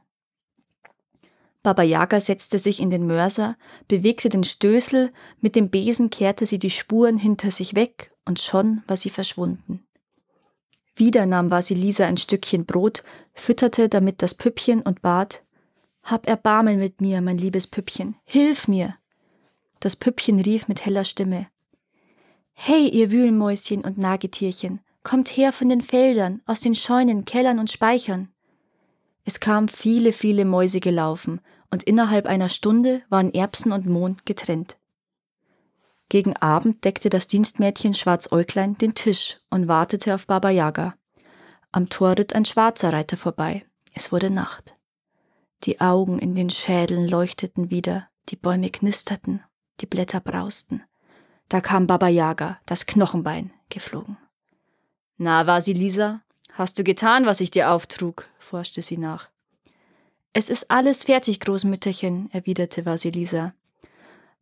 Baba 1.69 1.83
Yaga 1.83 2.19
setzte 2.19 2.59
sich 2.59 2.81
in 2.81 2.89
den 2.89 3.07
Mörser, 3.07 3.59
bewegte 3.89 4.31
den 4.31 4.43
Stößel, 4.43 5.13
mit 5.43 5.55
dem 5.55 5.69
Besen 5.69 6.09
kehrte 6.09 6.47
sie 6.47 6.59
die 6.59 6.71
Spuren 6.71 7.19
hinter 7.19 7.51
sich 7.51 7.75
weg 7.75 8.11
und 8.25 8.41
schon 8.41 8.83
war 8.87 8.97
sie 8.97 9.11
verschwunden. 9.11 9.87
Wieder 10.97 11.27
nahm 11.27 11.51
Vasilisa 11.51 12.07
ein 12.07 12.17
Stückchen 12.17 12.65
Brot, 12.65 13.05
fütterte 13.35 13.91
damit 13.91 14.23
das 14.23 14.35
Püppchen 14.35 14.81
und 14.81 15.03
bat, 15.03 15.43
Hab 16.03 16.27
Erbarmen 16.27 16.79
mit 16.79 17.03
mir, 17.03 17.21
mein 17.21 17.37
liebes 17.37 17.67
Püppchen, 17.67 18.17
hilf 18.25 18.67
mir! 18.67 18.97
Das 19.79 19.95
Püppchen 19.95 20.41
rief 20.41 20.69
mit 20.69 20.87
heller 20.87 21.05
Stimme, 21.05 21.49
Hey, 22.55 22.89
ihr 22.89 23.11
Wühlmäuschen 23.11 23.85
und 23.85 23.99
Nagetierchen, 23.99 24.81
kommt 25.03 25.37
her 25.37 25.53
von 25.53 25.69
den 25.69 25.83
Feldern, 25.83 26.41
aus 26.47 26.61
den 26.61 26.75
Scheunen, 26.75 27.27
Kellern 27.27 27.59
und 27.59 27.71
Speichern. 27.71 28.33
Es 29.29 29.41
kamen 29.41 29.69
viele, 29.69 30.15
viele 30.15 30.47
Mäuse 30.47 30.81
gelaufen, 30.81 31.43
und 31.71 31.83
innerhalb 31.83 32.25
einer 32.25 32.49
Stunde 32.49 33.03
waren 33.11 33.35
Erbsen 33.35 33.73
und 33.73 33.85
Mohn 33.85 34.17
getrennt. 34.25 34.79
Gegen 36.09 36.35
Abend 36.39 36.83
deckte 36.83 37.11
das 37.11 37.27
Dienstmädchen 37.27 37.93
Schwarzäuglein 37.93 38.79
den 38.79 38.95
Tisch 38.95 39.39
und 39.51 39.69
wartete 39.69 40.15
auf 40.15 40.27
Baba 40.27 40.49
Yaga. 40.49 40.95
Am 41.73 41.91
Tor 41.91 42.17
ritt 42.17 42.35
ein 42.35 42.47
schwarzer 42.47 42.91
Reiter 42.91 43.19
vorbei. 43.19 43.67
Es 43.93 44.13
wurde 44.13 44.31
Nacht. 44.31 44.75
Die 45.65 45.79
Augen 45.79 46.19
in 46.19 46.35
den 46.35 46.49
Schädeln 46.49 47.07
leuchteten 47.07 47.69
wieder, 47.69 48.09
die 48.31 48.37
Bäume 48.37 48.71
knisterten, 48.71 49.45
die 49.83 49.87
Blätter 49.87 50.21
brausten. 50.21 50.85
Da 51.51 51.61
kam 51.61 51.87
Baba 51.87 52.09
Yaga, 52.09 52.61
das 52.65 52.87
Knochenbein, 52.87 53.51
geflogen. 53.69 54.17
Na, 55.19 55.47
Vasilisa, 55.47 56.23
hast 56.59 56.79
du 56.79 56.85
getan, 56.85 57.25
was 57.25 57.41
ich 57.41 57.51
dir 57.51 57.71
auftrug? 57.71 58.27
forschte 58.39 58.83
sie 58.83 58.99
nach. 58.99 59.29
Es 60.33 60.51
ist 60.51 60.71
alles 60.71 61.05
fertig, 61.05 61.41
Großmütterchen, 61.41 62.29
erwiderte 62.33 62.85
Vasilisa. 62.85 63.55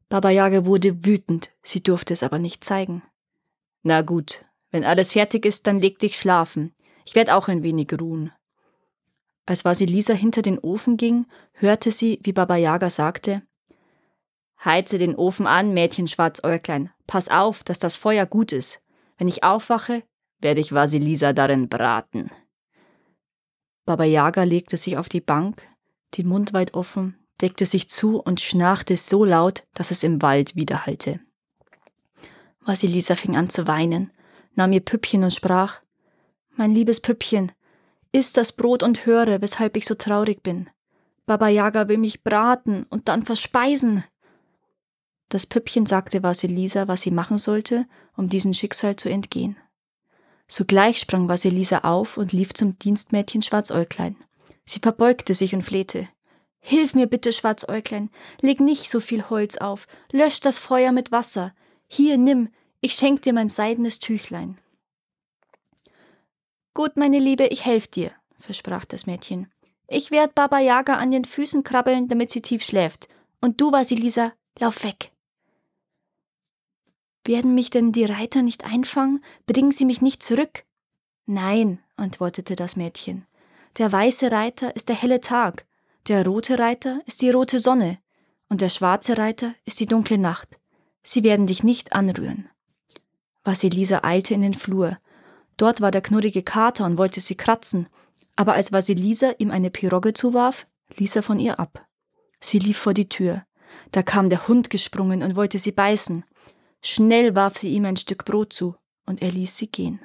Baba 0.08 0.30
Yaga 0.30 0.64
wurde 0.64 1.04
wütend, 1.04 1.50
sie 1.62 1.82
durfte 1.82 2.14
es 2.14 2.23
aber 2.23 2.38
nicht 2.38 2.64
zeigen. 2.64 3.02
Na 3.82 4.02
gut, 4.02 4.44
wenn 4.70 4.85
alles 4.85 5.12
fertig 5.12 5.44
ist, 5.44 5.66
dann 5.66 5.80
leg 5.80 5.99
dich 5.99 6.18
schlafen. 6.18 6.75
Ich 7.04 7.14
werd 7.14 7.30
auch 7.30 7.49
ein 7.49 7.62
wenig 7.62 7.88
ruhen. 8.00 8.32
Als 9.44 9.64
Vasilisa 9.64 10.12
hinter 10.12 10.42
den 10.42 10.58
Ofen 10.58 10.96
ging, 10.96 11.26
hörte 11.52 11.92
sie, 11.92 12.18
wie 12.23 12.32
Baba 12.32 12.56
Yaga 12.56 12.90
sagte, 12.90 13.42
Heize 14.64 14.99
den 14.99 15.14
Ofen 15.14 15.46
an, 15.46 15.75
Mädchen 15.75 16.06
Schwarzäuglein. 16.06 16.90
Pass 17.06 17.28
auf, 17.28 17.62
dass 17.62 17.78
das 17.78 17.94
Feuer 17.94 18.26
gut 18.26 18.52
ist. 18.52 18.80
Wenn 19.18 19.28
ich 19.28 19.44
aufwache, 19.44 20.02
werde 20.40 20.61
ich 20.61 20.73
Vasilisa 20.73 21.33
darin 21.33 21.69
braten. 21.69 22.31
Baba 23.85 24.05
Yaga 24.05 24.43
legte 24.43 24.76
sich 24.76 24.97
auf 24.97 25.09
die 25.09 25.21
Bank, 25.21 25.66
den 26.16 26.26
Mund 26.26 26.52
weit 26.52 26.75
offen, 26.75 27.16
deckte 27.40 27.66
sich 27.66 27.88
zu 27.88 28.21
und 28.21 28.40
schnarchte 28.40 28.97
so 28.97 29.25
laut, 29.25 29.64
dass 29.75 29.90
es 29.90 30.02
im 30.02 30.23
Wald 30.23 30.57
widerhallte. 30.57 31.21
Vasilisa 32.61 33.14
fing 33.14 33.37
an 33.37 33.49
zu 33.49 33.66
weinen, 33.66 34.11
nahm 34.55 34.73
ihr 34.73 34.81
Püppchen 34.81 35.23
und 35.23 35.33
sprach, 35.33 35.81
Mein 36.57 36.73
liebes 36.73 37.00
Püppchen, 37.00 37.52
iss 38.12 38.33
das 38.33 38.52
Brot 38.52 38.83
und 38.83 39.07
höre, 39.07 39.40
weshalb 39.40 39.76
ich 39.76 39.87
so 39.87 39.95
traurig 39.95 40.43
bin. 40.43 40.69
Baba 41.26 41.49
Yaga 41.49 41.88
will 41.88 41.99
mich 41.99 42.25
braten 42.25 42.85
und 42.85 43.09
dann 43.09 43.25
verspeisen. 43.25 44.05
Das 45.28 45.47
Püppchen 45.47 45.87
sagte 45.87 46.23
Vasilisa, 46.23 46.88
was 46.88 47.02
sie 47.02 47.11
machen 47.11 47.38
sollte, 47.38 47.87
um 48.16 48.28
diesem 48.28 48.52
Schicksal 48.52 48.97
zu 48.97 49.09
entgehen. 49.09 49.57
Sogleich 50.49 50.99
sprang 50.99 51.29
Vasilisa 51.29 51.79
auf 51.81 52.17
und 52.17 52.33
lief 52.33 52.55
zum 52.55 52.79
Dienstmädchen 52.79 53.43
Schwarzäuglein. 53.43 54.17
Sie 54.65 54.81
verbeugte 54.81 55.35
sich 55.35 55.55
und 55.55 55.62
flehte. 55.62 56.09
Hilf 56.61 56.95
mir 56.95 57.07
bitte, 57.07 57.33
Schwarzäuglein, 57.33 58.11
leg 58.41 58.61
nicht 58.61 58.91
so 58.91 59.00
viel 59.00 59.29
Holz 59.31 59.57
auf, 59.57 59.87
lösch 60.11 60.41
das 60.41 60.59
Feuer 60.59 60.93
mit 60.93 61.12
Wasser. 61.12 61.55
Hier, 61.87 62.19
nimm, 62.19 62.49
ich 62.81 62.95
schenk 62.95 63.23
dir 63.23 63.33
mein 63.33 63.49
seidenes 63.49 64.00
Tüchlein. 64.00 64.59
Gut, 66.75 66.97
meine 66.97 67.21
Liebe, 67.21 67.47
ich 67.47 67.65
helf 67.65 67.87
dir, 67.87 68.12
versprach 68.38 68.85
das 68.85 69.07
Mädchen. 69.07 69.50
Ich 69.88 70.11
werd 70.11 70.35
Baba 70.35 70.59
Yaga 70.59 70.95
an 70.95 71.12
den 71.12 71.25
Füßen 71.25 71.62
krabbeln, 71.62 72.09
damit 72.09 72.31
sie 72.31 72.43
tief 72.43 72.65
schläft. 72.65 73.09
Und 73.41 73.61
du, 73.61 73.71
Vasilisa, 73.71 74.33
lauf 74.59 74.83
weg. 74.83 75.12
Werden 77.26 77.54
mich 77.54 77.71
denn 77.71 77.92
die 77.92 78.04
Reiter 78.04 78.42
nicht 78.42 78.64
einfangen? 78.64 79.23
Bringen 79.47 79.73
sie 79.73 79.85
mich 79.85 80.00
nicht 80.00 80.23
zurück? 80.23 80.64
Nein, 81.26 81.80
antwortete 81.97 82.54
das 82.54 82.76
Mädchen. 82.76 83.26
Der 83.78 83.90
weiße 83.90 84.30
Reiter 84.30 84.75
ist 84.76 84.88
der 84.88 84.97
helle 84.97 85.21
Tag, 85.21 85.66
der 86.09 86.25
rote 86.25 86.59
Reiter 86.59 87.00
ist 87.04 87.21
die 87.21 87.30
rote 87.30 87.59
Sonne, 87.59 87.99
und 88.49 88.61
der 88.61 88.68
schwarze 88.68 89.18
Reiter 89.18 89.54
ist 89.64 89.80
die 89.80 89.87
dunkle 89.87 90.18
Nacht. 90.18 90.61
Sie 91.02 91.25
werden 91.25 91.49
dich 91.49 91.64
nicht 91.64 91.92
anrühren. 91.92 92.49
Vasilisa 93.42 94.04
eilte 94.04 94.35
in 94.35 94.42
den 94.42 94.54
Flur. 94.54 94.99
Dort 95.56 95.80
war 95.80 95.90
der 95.90 96.02
knurrige 96.02 96.42
Kater 96.42 96.85
und 96.85 96.97
wollte 96.97 97.21
sie 97.21 97.35
kratzen, 97.35 97.88
aber 98.37 98.54
als 98.54 98.71
Vasilisa 98.71 99.35
ihm 99.38 99.50
eine 99.50 99.71
Pirogge 99.71 100.14
zuwarf, 100.14 100.66
ließ 100.97 101.16
er 101.16 101.23
von 101.23 101.40
ihr 101.40 101.59
ab. 101.59 101.87
Sie 102.38 102.61
lief 102.61 102.78
vor 102.78 102.95
die 102.95 103.09
Tür. 103.09 103.45
Da 103.90 104.02
kam 104.02 104.30
der 104.30 104.47
Hund 104.47 104.71
gesprungen 104.71 105.23
und 105.23 105.35
wollte 105.35 105.59
sie 105.59 105.73
beißen. 105.73 106.25
Schnell 106.88 107.35
warf 107.35 107.59
sie 107.59 107.73
ihm 107.73 107.85
ein 107.85 107.97
Stück 107.97 108.25
Brot 108.25 108.52
zu, 108.52 108.76
und 109.07 109.21
er 109.21 109.33
ließ 109.33 109.57
sie 109.57 109.66
gehen. 109.66 109.99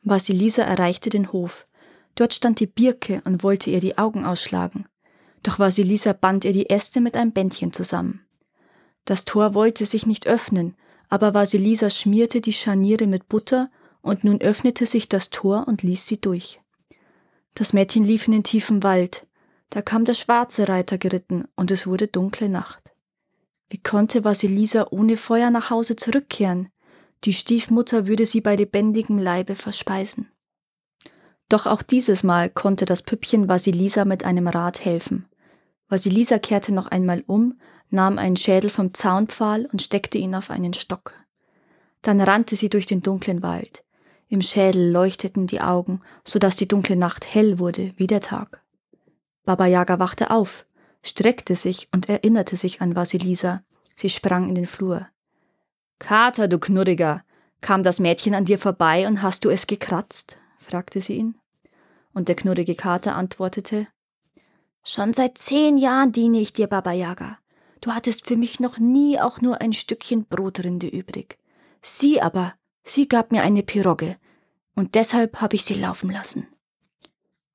Vasilisa 0.00 0.62
erreichte 0.62 1.10
den 1.10 1.32
Hof. 1.32 1.66
Dort 2.14 2.32
stand 2.32 2.60
die 2.60 2.66
Birke 2.66 3.20
und 3.26 3.42
wollte 3.42 3.68
ihr 3.68 3.80
die 3.80 3.98
Augen 3.98 4.24
ausschlagen. 4.24 4.86
Doch 5.42 5.58
Vasilisa 5.58 6.14
band 6.14 6.46
ihr 6.46 6.54
die 6.54 6.70
Äste 6.70 7.02
mit 7.02 7.14
einem 7.14 7.32
Bändchen 7.32 7.74
zusammen. 7.74 8.26
Das 9.04 9.26
Tor 9.26 9.52
wollte 9.52 9.84
sich 9.84 10.06
nicht 10.06 10.26
öffnen, 10.26 10.76
aber 11.10 11.34
Vasilisa 11.34 11.90
schmierte 11.90 12.40
die 12.40 12.54
Scharniere 12.54 13.06
mit 13.06 13.28
Butter 13.28 13.70
und 14.00 14.24
nun 14.24 14.40
öffnete 14.40 14.86
sich 14.86 15.10
das 15.10 15.28
Tor 15.28 15.68
und 15.68 15.82
ließ 15.82 16.06
sie 16.06 16.22
durch. 16.22 16.58
Das 17.52 17.74
Mädchen 17.74 18.02
lief 18.02 18.26
in 18.26 18.32
den 18.32 18.44
tiefen 18.44 18.82
Wald. 18.82 19.26
Da 19.68 19.82
kam 19.82 20.06
der 20.06 20.14
schwarze 20.14 20.68
Reiter 20.68 20.96
geritten 20.96 21.46
und 21.54 21.70
es 21.70 21.86
wurde 21.86 22.08
dunkle 22.08 22.48
Nacht. 22.48 22.87
Wie 23.70 23.78
konnte 23.78 24.24
Vasilisa 24.24 24.86
ohne 24.90 25.16
Feuer 25.16 25.50
nach 25.50 25.70
Hause 25.70 25.96
zurückkehren? 25.96 26.70
Die 27.24 27.32
Stiefmutter 27.32 28.06
würde 28.06 28.24
sie 28.24 28.40
bei 28.40 28.56
lebendigem 28.56 29.18
Leibe 29.18 29.56
verspeisen. 29.56 30.30
Doch 31.48 31.66
auch 31.66 31.82
dieses 31.82 32.22
Mal 32.22 32.50
konnte 32.50 32.84
das 32.84 33.02
Püppchen 33.02 33.48
Vasilisa 33.48 34.04
mit 34.04 34.24
einem 34.24 34.48
Rat 34.48 34.84
helfen. 34.84 35.26
Vasilisa 35.88 36.38
kehrte 36.38 36.72
noch 36.72 36.86
einmal 36.88 37.24
um, 37.26 37.58
nahm 37.90 38.18
einen 38.18 38.36
Schädel 38.36 38.70
vom 38.70 38.92
Zaunpfahl 38.94 39.66
und 39.72 39.82
steckte 39.82 40.18
ihn 40.18 40.34
auf 40.34 40.50
einen 40.50 40.74
Stock. 40.74 41.14
Dann 42.02 42.20
rannte 42.20 42.56
sie 42.56 42.68
durch 42.68 42.86
den 42.86 43.02
dunklen 43.02 43.42
Wald. 43.42 43.84
Im 44.28 44.42
Schädel 44.42 44.90
leuchteten 44.90 45.46
die 45.46 45.62
Augen, 45.62 46.02
so 46.22 46.38
dass 46.38 46.56
die 46.56 46.68
dunkle 46.68 46.96
Nacht 46.96 47.34
hell 47.34 47.58
wurde 47.58 47.92
wie 47.96 48.06
der 48.06 48.20
Tag. 48.20 48.62
Baba 49.44 49.66
Yaga 49.66 49.98
wachte 49.98 50.30
auf 50.30 50.66
streckte 51.02 51.54
sich 51.54 51.88
und 51.92 52.08
erinnerte 52.08 52.56
sich 52.56 52.80
an 52.80 52.94
Vasilisa. 52.94 53.62
Sie 53.94 54.08
sprang 54.08 54.48
in 54.48 54.54
den 54.54 54.66
Flur. 54.66 55.08
Kater, 55.98 56.48
du 56.48 56.58
Knurriger, 56.58 57.24
kam 57.60 57.82
das 57.82 57.98
Mädchen 57.98 58.34
an 58.34 58.44
dir 58.44 58.58
vorbei 58.58 59.06
und 59.06 59.22
hast 59.22 59.44
du 59.44 59.50
es 59.50 59.66
gekratzt? 59.66 60.38
fragte 60.58 61.00
sie 61.00 61.16
ihn. 61.16 61.34
Und 62.12 62.28
der 62.28 62.36
knurrige 62.36 62.74
Kater 62.74 63.16
antwortete 63.16 63.88
Schon 64.84 65.12
seit 65.12 65.38
zehn 65.38 65.76
Jahren 65.76 66.12
diene 66.12 66.40
ich 66.40 66.52
dir, 66.52 66.66
Baba 66.66 66.92
Yaga. 66.92 67.38
Du 67.80 67.92
hattest 67.92 68.26
für 68.26 68.36
mich 68.36 68.60
noch 68.60 68.78
nie 68.78 69.20
auch 69.20 69.40
nur 69.40 69.60
ein 69.60 69.72
Stückchen 69.72 70.24
Brotrinde 70.24 70.88
übrig. 70.88 71.38
Sie 71.82 72.20
aber, 72.20 72.54
sie 72.84 73.08
gab 73.08 73.30
mir 73.30 73.42
eine 73.42 73.62
Pirogge, 73.62 74.16
und 74.74 74.94
deshalb 74.94 75.40
habe 75.40 75.56
ich 75.56 75.64
sie 75.64 75.74
laufen 75.74 76.10
lassen. 76.10 76.48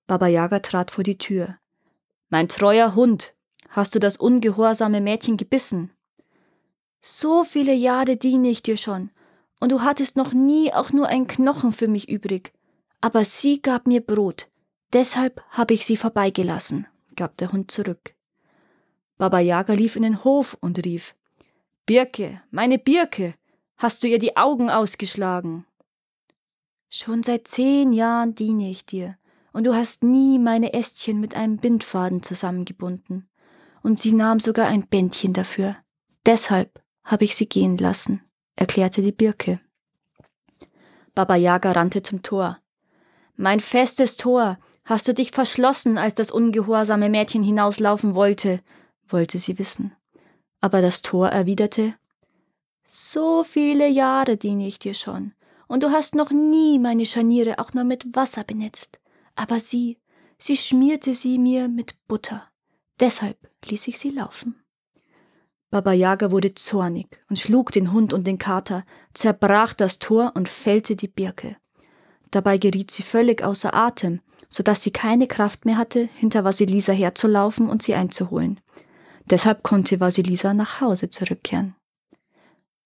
Baba 0.08 0.28
Yaga 0.28 0.60
trat 0.60 0.92
vor 0.92 1.04
die 1.04 1.18
Tür. 1.18 1.58
Mein 2.30 2.48
treuer 2.48 2.96
Hund, 2.96 3.33
hast 3.70 3.96
du 3.96 4.00
das 4.00 4.18
ungehorsame 4.18 5.02
Mädchen 5.02 5.38
gebissen? 5.38 5.92
So 7.02 7.44
viele 7.44 7.74
Jahre 7.74 8.18
diene 8.18 8.50
ich 8.50 8.64
dir 8.64 8.78
schon, 8.78 9.12
und 9.60 9.72
du 9.72 9.82
hattest 9.82 10.18
noch 10.18 10.34
nie 10.34 10.74
auch 10.74 10.92
nur 10.92 11.08
einen 11.08 11.28
Knochen 11.28 11.74
für 11.74 11.88
mich 11.88 12.10
übrig. 12.10 12.54
Aber 13.02 13.26
sie 13.26 13.62
gab 13.62 13.88
mir 13.88 14.02
Brot, 14.02 14.50
deshalb 14.94 15.42
habe 15.50 15.74
ich 15.74 15.86
sie 15.86 15.98
vorbeigelassen, 15.98 16.88
gab 17.16 17.36
der 17.38 17.52
Hund 17.52 17.72
zurück. 17.72 18.16
Baba 19.18 19.40
Yaga 19.40 19.74
lief 19.74 19.96
in 19.96 20.04
den 20.04 20.24
Hof 20.24 20.58
und 20.60 20.86
rief 20.86 21.16
Birke, 21.86 22.42
meine 22.52 22.80
Birke, 22.80 23.36
hast 23.78 24.04
du 24.04 24.08
ihr 24.08 24.20
die 24.20 24.38
Augen 24.38 24.70
ausgeschlagen? 24.70 25.66
Schon 26.90 27.24
seit 27.24 27.48
zehn 27.48 27.92
Jahren 27.92 28.36
diene 28.36 28.70
ich 28.70 28.86
dir, 28.86 29.18
und 29.52 29.66
du 29.66 29.76
hast 29.76 30.04
nie 30.04 30.40
meine 30.40 30.74
Ästchen 30.74 31.20
mit 31.20 31.36
einem 31.36 31.58
Bindfaden 31.58 32.24
zusammengebunden. 32.24 33.28
Und 33.84 34.00
sie 34.00 34.14
nahm 34.14 34.40
sogar 34.40 34.66
ein 34.68 34.88
Bändchen 34.88 35.34
dafür. 35.34 35.76
Deshalb 36.26 36.82
habe 37.04 37.26
ich 37.26 37.36
sie 37.36 37.48
gehen 37.48 37.78
lassen 37.78 38.24
erklärte 38.56 39.02
die 39.02 39.12
Birke. 39.12 39.60
Baba 41.16 41.36
Yaga 41.36 41.72
rannte 41.72 42.02
zum 42.04 42.24
Tor. 42.24 42.60
Mein 43.36 43.60
festes 43.60 44.18
Tor, 44.18 44.58
hast 44.86 45.08
du 45.08 45.14
dich 45.14 45.32
verschlossen, 45.32 45.98
als 45.98 46.16
das 46.16 46.32
ungehorsame 46.32 47.10
Mädchen 47.10 47.44
hinauslaufen 47.44 48.16
wollte, 48.16 48.62
wollte 49.08 49.38
sie 49.38 49.58
wissen. 49.60 49.96
Aber 50.62 50.82
das 50.82 51.02
Tor 51.02 51.30
erwiderte, 51.30 51.96
so 52.84 53.44
viele 53.44 53.88
Jahre 53.88 54.38
diene 54.38 54.68
ich 54.68 54.80
dir 54.80 54.94
schon, 54.94 55.34
und 55.68 55.84
du 55.84 55.92
hast 55.92 56.16
noch 56.16 56.32
nie 56.32 56.80
meine 56.80 57.06
Scharniere 57.06 57.60
auch 57.60 57.74
nur 57.74 57.86
mit 57.86 58.16
Wasser 58.16 58.44
benetzt. 58.44 59.00
Aber 59.36 59.60
sie, 59.60 60.00
sie 60.38 60.58
schmierte 60.58 61.14
sie 61.14 61.40
mir 61.40 61.70
mit 61.70 61.96
Butter. 62.08 62.52
Deshalb 63.00 63.38
ließ 63.66 63.88
ich 63.88 64.00
sie 64.00 64.12
laufen. 64.12 64.64
Baba 65.72 65.92
Yaga 65.94 66.30
wurde 66.30 66.54
zornig 66.54 67.20
und 67.30 67.40
schlug 67.40 67.72
den 67.72 67.92
Hund 67.92 68.14
und 68.14 68.28
den 68.28 68.38
Kater, 68.38 68.86
zerbrach 69.14 69.74
das 69.74 69.98
Tor 69.98 70.34
und 70.36 70.48
fällte 70.48 70.96
die 70.96 71.08
Birke. 71.08 71.58
Dabei 72.30 72.58
geriet 72.58 72.92
sie 72.92 73.04
völlig 73.04 73.44
außer 73.44 73.74
Atem, 73.74 74.22
so 74.50 74.62
dass 74.62 74.84
sie 74.84 74.92
keine 74.92 75.28
Kraft 75.28 75.66
mehr 75.66 75.78
hatte, 75.78 76.10
hinter 76.16 76.44
Vasilisa 76.44 76.94
herzulaufen 76.94 77.70
und 77.70 77.82
sie 77.82 77.96
einzuholen. 77.96 78.60
Deshalb 79.30 79.64
konnte 79.64 80.00
Vasilisa 80.00 80.54
nach 80.54 80.80
Hause 80.80 81.10
zurückkehren. 81.10 81.76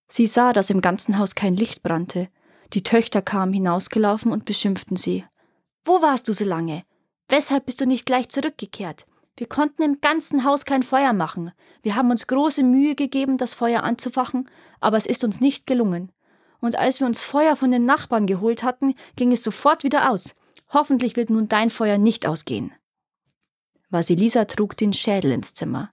Sie 0.08 0.26
sah, 0.26 0.54
dass 0.54 0.70
im 0.70 0.80
ganzen 0.80 1.18
Haus 1.18 1.36
kein 1.36 1.58
Licht 1.58 1.84
brannte. 1.84 2.30
Die 2.74 2.84
Töchter 2.84 3.22
kamen 3.22 3.52
hinausgelaufen 3.52 4.32
und 4.32 4.46
beschimpften 4.46 4.96
sie. 4.96 5.26
Wo 5.84 6.02
warst 6.02 6.30
du 6.30 6.34
so 6.34 6.46
lange? 6.46 6.84
Weshalb 7.28 7.66
bist 7.66 7.82
du 7.82 7.86
nicht 7.86 8.06
gleich 8.06 8.30
zurückgekehrt? 8.30 9.06
Wir 9.38 9.48
konnten 9.48 9.84
im 9.84 10.01
ganzen 10.01 10.44
Haus 10.44 10.65
kein 10.65 10.82
Feuer 10.82 11.13
machen. 11.13 11.51
Wir 11.84 11.96
haben 11.96 12.10
uns 12.10 12.25
große 12.25 12.63
Mühe 12.63 12.96
gegeben, 12.96 13.38
das 13.38 13.53
Feuer 13.53 13.84
anzufachen, 13.84 14.50
aber 14.79 14.98
es 14.98 15.06
ist 15.06 15.24
uns 15.24 15.39
nicht 15.39 15.67
gelungen. 15.67 16.12
Und 16.60 16.75
als 16.75 17.00
wir 17.00 17.06
uns 17.06 17.22
Feuer 17.22 17.56
von 17.56 17.72
den 17.72 17.86
Nachbarn 17.86 18.25
geholt 18.25 18.63
hatten, 18.63 18.96
ging 19.15 19.32
es 19.32 19.44
sofort 19.44 19.84
wieder 19.84 20.12
aus. 20.12 20.36
Hoffentlich 20.74 21.15
wird 21.15 21.29
nun 21.29 21.48
dein 21.48 21.70
Feuer 21.70 22.00
nicht 22.00 22.25
ausgehen. 22.25 22.74
Vasilisa 23.89 24.46
trug 24.46 24.75
den 24.75 24.91
Schädel 24.91 25.32
ins 25.32 25.53
Zimmer. 25.53 25.91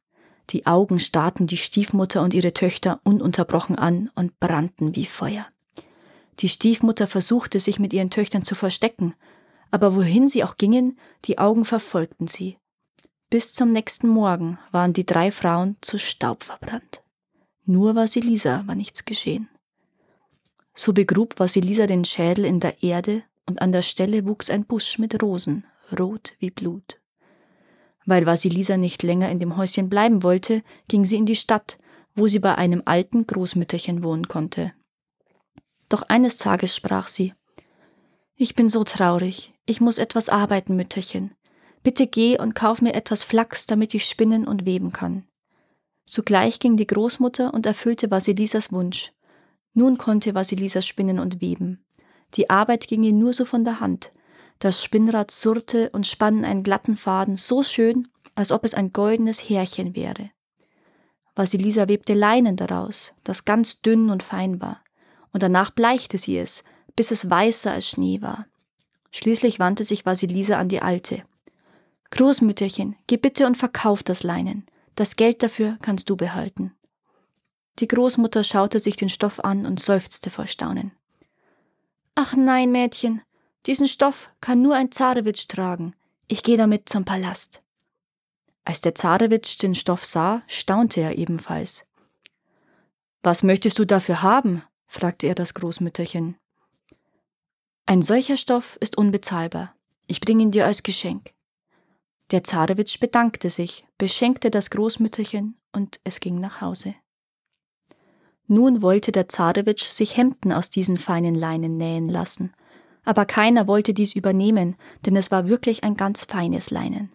Die 0.50 0.66
Augen 0.66 0.98
starrten 0.98 1.46
die 1.46 1.58
Stiefmutter 1.58 2.22
und 2.22 2.32
ihre 2.32 2.54
Töchter 2.54 3.00
ununterbrochen 3.04 3.78
an 3.78 4.10
und 4.14 4.40
brannten 4.40 4.96
wie 4.96 5.06
Feuer. 5.06 5.46
Die 6.40 6.48
Stiefmutter 6.48 7.06
versuchte, 7.06 7.60
sich 7.60 7.78
mit 7.78 7.92
ihren 7.92 8.10
Töchtern 8.10 8.42
zu 8.42 8.54
verstecken, 8.54 9.14
aber 9.70 9.94
wohin 9.94 10.28
sie 10.28 10.44
auch 10.44 10.56
gingen, 10.56 10.98
die 11.26 11.38
Augen 11.38 11.64
verfolgten 11.64 12.26
sie. 12.26 12.58
Bis 13.34 13.52
zum 13.52 13.72
nächsten 13.72 14.06
Morgen 14.06 14.60
waren 14.70 14.92
die 14.92 15.04
drei 15.04 15.32
Frauen 15.32 15.76
zu 15.80 15.98
Staub 15.98 16.44
verbrannt. 16.44 17.02
Nur 17.64 17.96
Vasilisa 17.96 18.62
war 18.68 18.76
nichts 18.76 19.06
geschehen. 19.06 19.48
So 20.72 20.92
begrub 20.92 21.40
Vasilisa 21.40 21.88
den 21.88 22.04
Schädel 22.04 22.44
in 22.44 22.60
der 22.60 22.84
Erde 22.84 23.24
und 23.44 23.60
an 23.60 23.72
der 23.72 23.82
Stelle 23.82 24.24
wuchs 24.24 24.50
ein 24.50 24.64
Busch 24.64 25.00
mit 25.00 25.20
Rosen, 25.20 25.64
rot 25.98 26.37
wie 26.38 26.52
Blut. 26.52 27.00
Weil 28.06 28.24
Vasilisa 28.24 28.76
nicht 28.76 29.02
länger 29.02 29.28
in 29.30 29.40
dem 29.40 29.56
Häuschen 29.56 29.88
bleiben 29.88 30.22
wollte, 30.22 30.62
ging 30.87 31.04
sie 31.04 31.16
in 31.16 31.26
die 31.26 31.35
Stadt, 31.35 31.76
wo 32.14 32.28
sie 32.28 32.38
bei 32.38 32.54
einem 32.54 32.82
alten 32.85 33.26
Großmütterchen 33.26 34.04
wohnen 34.04 34.28
konnte. 34.28 34.74
Doch 35.88 36.02
eines 36.02 36.37
Tages 36.37 36.76
sprach 36.76 37.09
sie 37.09 37.35
Ich 38.37 38.54
bin 38.54 38.68
so 38.68 38.85
traurig, 38.85 39.52
ich 39.66 39.80
muss 39.80 39.98
etwas 39.98 40.28
arbeiten, 40.28 40.76
Mütterchen. 40.76 41.35
Bitte 41.85 42.07
geh 42.07 42.38
und 42.38 42.55
kauf 42.55 42.83
mir 42.83 42.94
etwas 42.94 43.23
Flachs, 43.23 43.66
damit 43.66 43.94
ich 43.94 44.07
spinnen 44.07 44.49
und 44.49 44.64
weben 44.64 44.90
kann. 44.90 45.29
Sogleich 46.07 46.59
ging 46.59 46.77
die 46.77 46.87
Großmutter 46.87 47.55
und 47.55 47.66
erfüllte 47.66 48.11
Vasilisas 48.11 48.73
Wunsch. 48.73 49.12
Nun 49.75 49.99
konnte 49.99 50.35
Vasilisa 50.35 50.83
spinnen 50.83 51.20
und 51.20 51.40
weben. 51.40 51.85
Die 52.35 52.49
Arbeit 52.49 52.87
ging 52.88 53.05
ihr 53.05 53.12
nur 53.12 53.33
so 53.33 53.44
von 53.44 53.64
der 53.64 53.81
Hand. 53.81 54.12
Das 54.61 54.83
Spinnrad 54.83 55.31
surrte 55.31 55.90
und 55.90 56.07
spann 56.07 56.44
einen 56.44 56.62
glatten 56.62 56.97
Faden 56.97 57.37
so 57.37 57.62
schön, 57.62 58.09
als 58.35 58.51
ob 58.51 58.64
es 58.64 58.75
ein 58.75 58.92
goldenes 58.92 59.49
Härchen 59.49 59.94
wäre. 59.94 60.31
Vasilisa 61.35 61.87
webte 61.88 62.14
Leinen 62.14 62.57
daraus, 62.57 63.12
das 63.25 63.44
ganz 63.44 63.83
dünn 63.83 64.09
und 64.09 64.23
fein 64.23 64.61
war, 64.61 64.81
und 65.33 65.42
danach 65.42 65.70
bleichte 65.70 66.16
sie 66.16 66.38
es, 66.38 66.64
bis 66.97 67.11
es 67.11 67.29
weißer 67.29 67.73
als 67.73 67.88
Schnee 67.88 68.23
war. 68.23 68.47
Schließlich 69.11 69.59
wandte 69.59 69.85
sich 69.85 70.07
Vasilisa 70.07 70.59
an 70.59 70.68
die 70.68 70.81
Alte. 70.81 71.25
Großmütterchen, 72.14 72.94
geh 73.09 73.16
bitte 73.16 73.44
und 73.44 73.57
verkauf 73.57 74.05
das 74.05 74.22
Leinen. 74.22 74.66
Das 74.94 75.16
Geld 75.16 75.42
dafür 75.42 75.79
kannst 75.83 76.09
du 76.09 76.16
behalten. 76.16 76.72
Die 77.81 77.88
Großmutter 77.88 78.44
schaute 78.44 78.79
sich 78.79 78.94
den 78.94 79.09
Stoff 79.09 79.40
an 79.40 79.66
und 79.66 79.81
seufzte 79.81 80.31
vor 80.31 80.46
Staunen. 80.46 80.92
Ach 82.14 82.37
nein, 82.37 82.70
Mädchen, 82.70 83.22
diesen 83.66 83.88
Stoff 83.88 84.31
kann 84.40 84.62
nur 84.62 84.77
ein 84.77 84.92
Zarewitsch 84.92 85.48
tragen. 85.48 85.96
Ich 86.29 86.44
gehe 86.44 86.57
damit 86.57 86.88
zum 86.88 87.05
Palast. 87.05 87.62
Als 88.64 88.81
der 88.81 88.94
Zarewitsch 88.94 89.61
den 89.61 89.74
Stoff 89.74 90.05
sah, 90.05 90.42
staunte 90.46 91.00
er 91.00 91.18
ebenfalls. 91.18 91.85
Was 93.24 93.42
möchtest 93.42 93.81
du 93.81 93.85
dafür 93.85 94.22
haben? 94.22 94.62
fragte 94.87 95.27
er 95.27 95.35
das 95.35 95.55
Großmütterchen. 95.55 96.37
Ein 97.87 98.03
solcher 98.03 98.37
Stoff 98.37 98.79
ist 98.81 98.96
unbezahlbar. 98.96 99.74
Ich 100.07 100.20
bringe 100.20 100.44
ihn 100.44 100.53
dir 100.53 100.64
als 100.64 100.85
Geschenk. 100.85 101.34
Der 102.30 102.42
Zarewitsch 102.42 102.98
bedankte 103.00 103.50
sich, 103.50 103.87
beschenkte 103.98 104.50
das 104.50 104.70
Großmütterchen 104.70 105.58
und 105.72 106.00
es 106.04 106.20
ging 106.20 106.40
nach 106.40 106.60
Hause. 106.60 106.94
Nun 108.46 108.82
wollte 108.82 109.12
der 109.12 109.28
Zarewitsch 109.28 109.84
sich 109.84 110.16
Hemden 110.16 110.52
aus 110.52 110.70
diesen 110.70 110.96
feinen 110.98 111.34
Leinen 111.34 111.76
nähen 111.76 112.08
lassen, 112.08 112.54
aber 113.04 113.26
keiner 113.26 113.66
wollte 113.66 113.94
dies 113.94 114.14
übernehmen, 114.14 114.76
denn 115.04 115.16
es 115.16 115.30
war 115.30 115.48
wirklich 115.48 115.84
ein 115.84 115.96
ganz 115.96 116.24
feines 116.24 116.70
Leinen. 116.70 117.12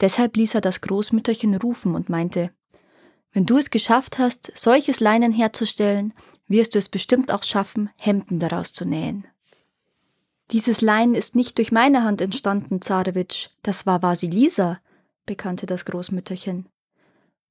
Deshalb 0.00 0.36
ließ 0.36 0.54
er 0.54 0.60
das 0.60 0.80
Großmütterchen 0.80 1.54
rufen 1.56 1.94
und 1.94 2.08
meinte, 2.08 2.50
wenn 3.32 3.46
du 3.46 3.58
es 3.58 3.70
geschafft 3.70 4.18
hast, 4.18 4.56
solches 4.56 5.00
Leinen 5.00 5.32
herzustellen, 5.32 6.14
wirst 6.48 6.74
du 6.74 6.78
es 6.78 6.88
bestimmt 6.88 7.32
auch 7.32 7.42
schaffen, 7.42 7.90
Hemden 7.96 8.38
daraus 8.38 8.72
zu 8.72 8.84
nähen. 8.84 9.26
Dieses 10.52 10.80
Leinen 10.80 11.14
ist 11.14 11.34
nicht 11.34 11.58
durch 11.58 11.72
meine 11.72 12.04
Hand 12.04 12.20
entstanden, 12.20 12.80
Zarewitsch, 12.80 13.48
das 13.62 13.84
war 13.84 14.02
Vasilisa, 14.02 14.78
bekannte 15.24 15.66
das 15.66 15.84
Großmütterchen. 15.84 16.68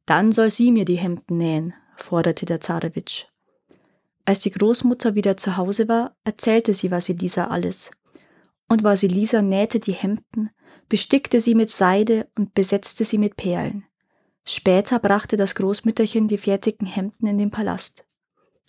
Dann 0.05 0.31
soll 0.31 0.49
sie 0.49 0.71
mir 0.71 0.85
die 0.85 0.95
Hemden 0.95 1.37
nähen, 1.37 1.73
forderte 1.97 2.45
der 2.45 2.61
Zarewitsch. 2.61 3.25
Als 4.23 4.39
die 4.39 4.51
Großmutter 4.51 5.13
wieder 5.13 5.37
zu 5.37 5.57
Hause 5.57 5.87
war, 5.87 6.15
erzählte 6.23 6.73
sie 6.73 6.89
Vasilisa 6.89 7.47
alles. 7.47 7.91
Und 8.67 8.83
Vasilisa 8.83 9.41
nähte 9.41 9.79
die 9.79 9.93
Hemden, 9.93 10.49
bestickte 10.89 11.41
sie 11.41 11.53
mit 11.53 11.69
Seide 11.69 12.27
und 12.37 12.53
besetzte 12.53 13.03
sie 13.05 13.17
mit 13.17 13.35
Perlen. 13.35 13.85
Später 14.45 14.99
brachte 14.99 15.37
das 15.37 15.55
Großmütterchen 15.55 16.27
die 16.27 16.37
fertigen 16.37 16.87
Hemden 16.87 17.27
in 17.27 17.37
den 17.37 17.51
Palast. 17.51 18.05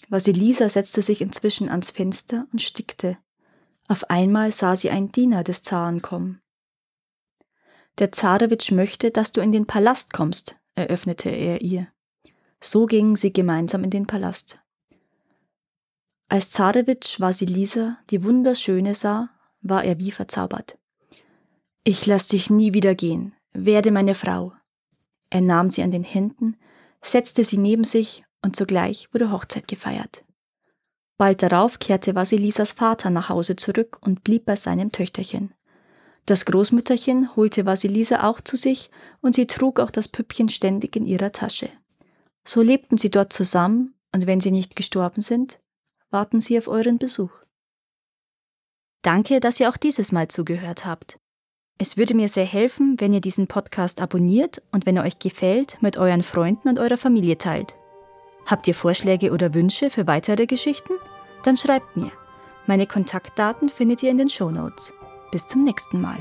Vasilisa 0.08 0.68
setzte 0.68 1.00
sich 1.00 1.20
inzwischen 1.20 1.68
ans 1.68 1.90
Fenster 1.90 2.46
und 2.52 2.60
stickte. 2.60 3.18
Auf 3.88 4.11
einmal 4.11 4.53
sah 4.53 4.77
sie 4.77 4.90
einen 4.90 5.12
Diener 5.12 5.44
des 5.44 5.62
Zaren 5.62 6.03
kommen. 6.03 6.40
Der 7.99 8.12
Zarewitsch 8.12 8.72
möchte, 8.72 9.11
dass 9.11 9.33
du 9.33 9.40
in 9.40 9.53
den 9.53 9.66
Palast 9.66 10.12
kommst, 10.12 10.57
eröffnete 10.75 11.31
er 11.31 11.62
ihr. 11.62 11.88
So 12.61 12.87
gingen 12.87 13.16
sie 13.16 13.33
gemeinsam 13.33 13.85
in 13.85 13.90
den 13.90 14.07
Palast. 14.07 14.61
Als 16.29 16.51
Zarewitsch 16.51 17.20
Vasilisa, 17.20 17.99
die 18.11 18.25
Wunderschöne, 18.25 18.94
sah, 18.94 19.31
war 19.61 19.85
er 19.85 19.99
wie 19.99 20.11
verzaubert. 20.11 20.77
Ich 21.85 22.05
lass 22.07 22.29
dich 22.29 22.51
nie 22.51 22.75
wieder 22.75 22.94
gehen, 22.96 23.35
werde 23.53 23.92
meine 23.92 24.14
Frau. 24.14 24.53
Er 25.31 25.40
nahm 25.40 25.70
sie 25.70 25.83
an 25.83 25.92
den 25.92 26.05
Händen, 26.05 26.57
setzte 27.01 27.44
sie 27.44 27.59
neben 27.59 27.85
sich 27.85 28.25
und 28.42 28.57
sogleich 28.57 29.09
wurde 29.14 29.31
Hochzeit 29.31 29.68
gefeiert. 29.68 30.25
Bald 31.18 31.42
darauf 31.42 31.79
kehrte 31.79 32.14
Vasilisas 32.14 32.72
Vater 32.72 33.11
nach 33.11 33.31
Hause 33.31 33.57
zurück 33.57 33.98
und 34.02 34.22
blieb 34.22 34.44
bei 34.44 34.57
seinem 34.57 34.92
Töchterchen. 34.92 35.55
Das 36.26 36.44
Großmütterchen 36.44 37.37
holte 37.37 37.64
Vasilisa 37.64 38.29
auch 38.29 38.40
zu 38.40 38.57
sich 38.57 38.90
und 39.22 39.37
sie 39.37 39.46
trug 39.46 39.81
auch 39.81 39.90
das 39.90 40.09
Püppchen 40.09 40.48
ständig 40.48 40.96
in 40.96 41.07
ihrer 41.07 41.33
Tasche. 41.33 41.70
So 42.46 42.62
lebten 42.62 42.98
sie 42.98 43.11
dort 43.11 43.33
zusammen 43.33 43.94
und 44.12 44.26
wenn 44.26 44.40
sie 44.40 44.50
nicht 44.50 44.76
gestorben 44.76 45.22
sind, 45.22 45.61
warten 46.11 46.40
sie 46.40 46.59
auf 46.59 46.68
euren 46.68 46.98
Besuch. 46.98 47.31
Danke, 49.02 49.40
dass 49.40 49.61
ihr 49.61 49.68
auch 49.68 49.76
dieses 49.76 50.11
Mal 50.11 50.29
zugehört 50.29 50.85
habt. 50.85 51.18
Es 51.79 51.96
würde 51.96 52.14
mir 52.14 52.29
sehr 52.29 52.44
helfen, 52.44 52.96
wenn 52.98 53.12
ihr 53.12 53.20
diesen 53.20 53.46
Podcast 53.46 54.00
abonniert 54.00 54.62
und 54.72 54.85
wenn 54.85 54.96
er 54.96 55.05
euch 55.05 55.18
gefällt, 55.18 55.81
mit 55.81 55.96
euren 55.96 56.22
Freunden 56.22 56.68
und 56.68 56.79
eurer 56.79 56.96
Familie 56.96 57.38
teilt. 57.38 57.76
Habt 58.46 58.66
ihr 58.66 58.74
Vorschläge 58.74 59.33
oder 59.33 59.55
Wünsche 59.55 59.90
für 59.90 60.07
weitere 60.07 60.46
Geschichten? 60.46 60.92
dann 61.46 61.56
schreibt 61.56 61.96
mir. 61.96 62.11
Meine 62.66 62.87
Kontaktdaten 62.87 63.68
findet 63.68 64.02
ihr 64.02 64.11
in 64.11 64.18
den 64.18 64.28
Shownotes. 64.28 64.92
Bis 65.30 65.46
zum 65.46 65.64
nächsten 65.64 66.00
Mal. 66.00 66.18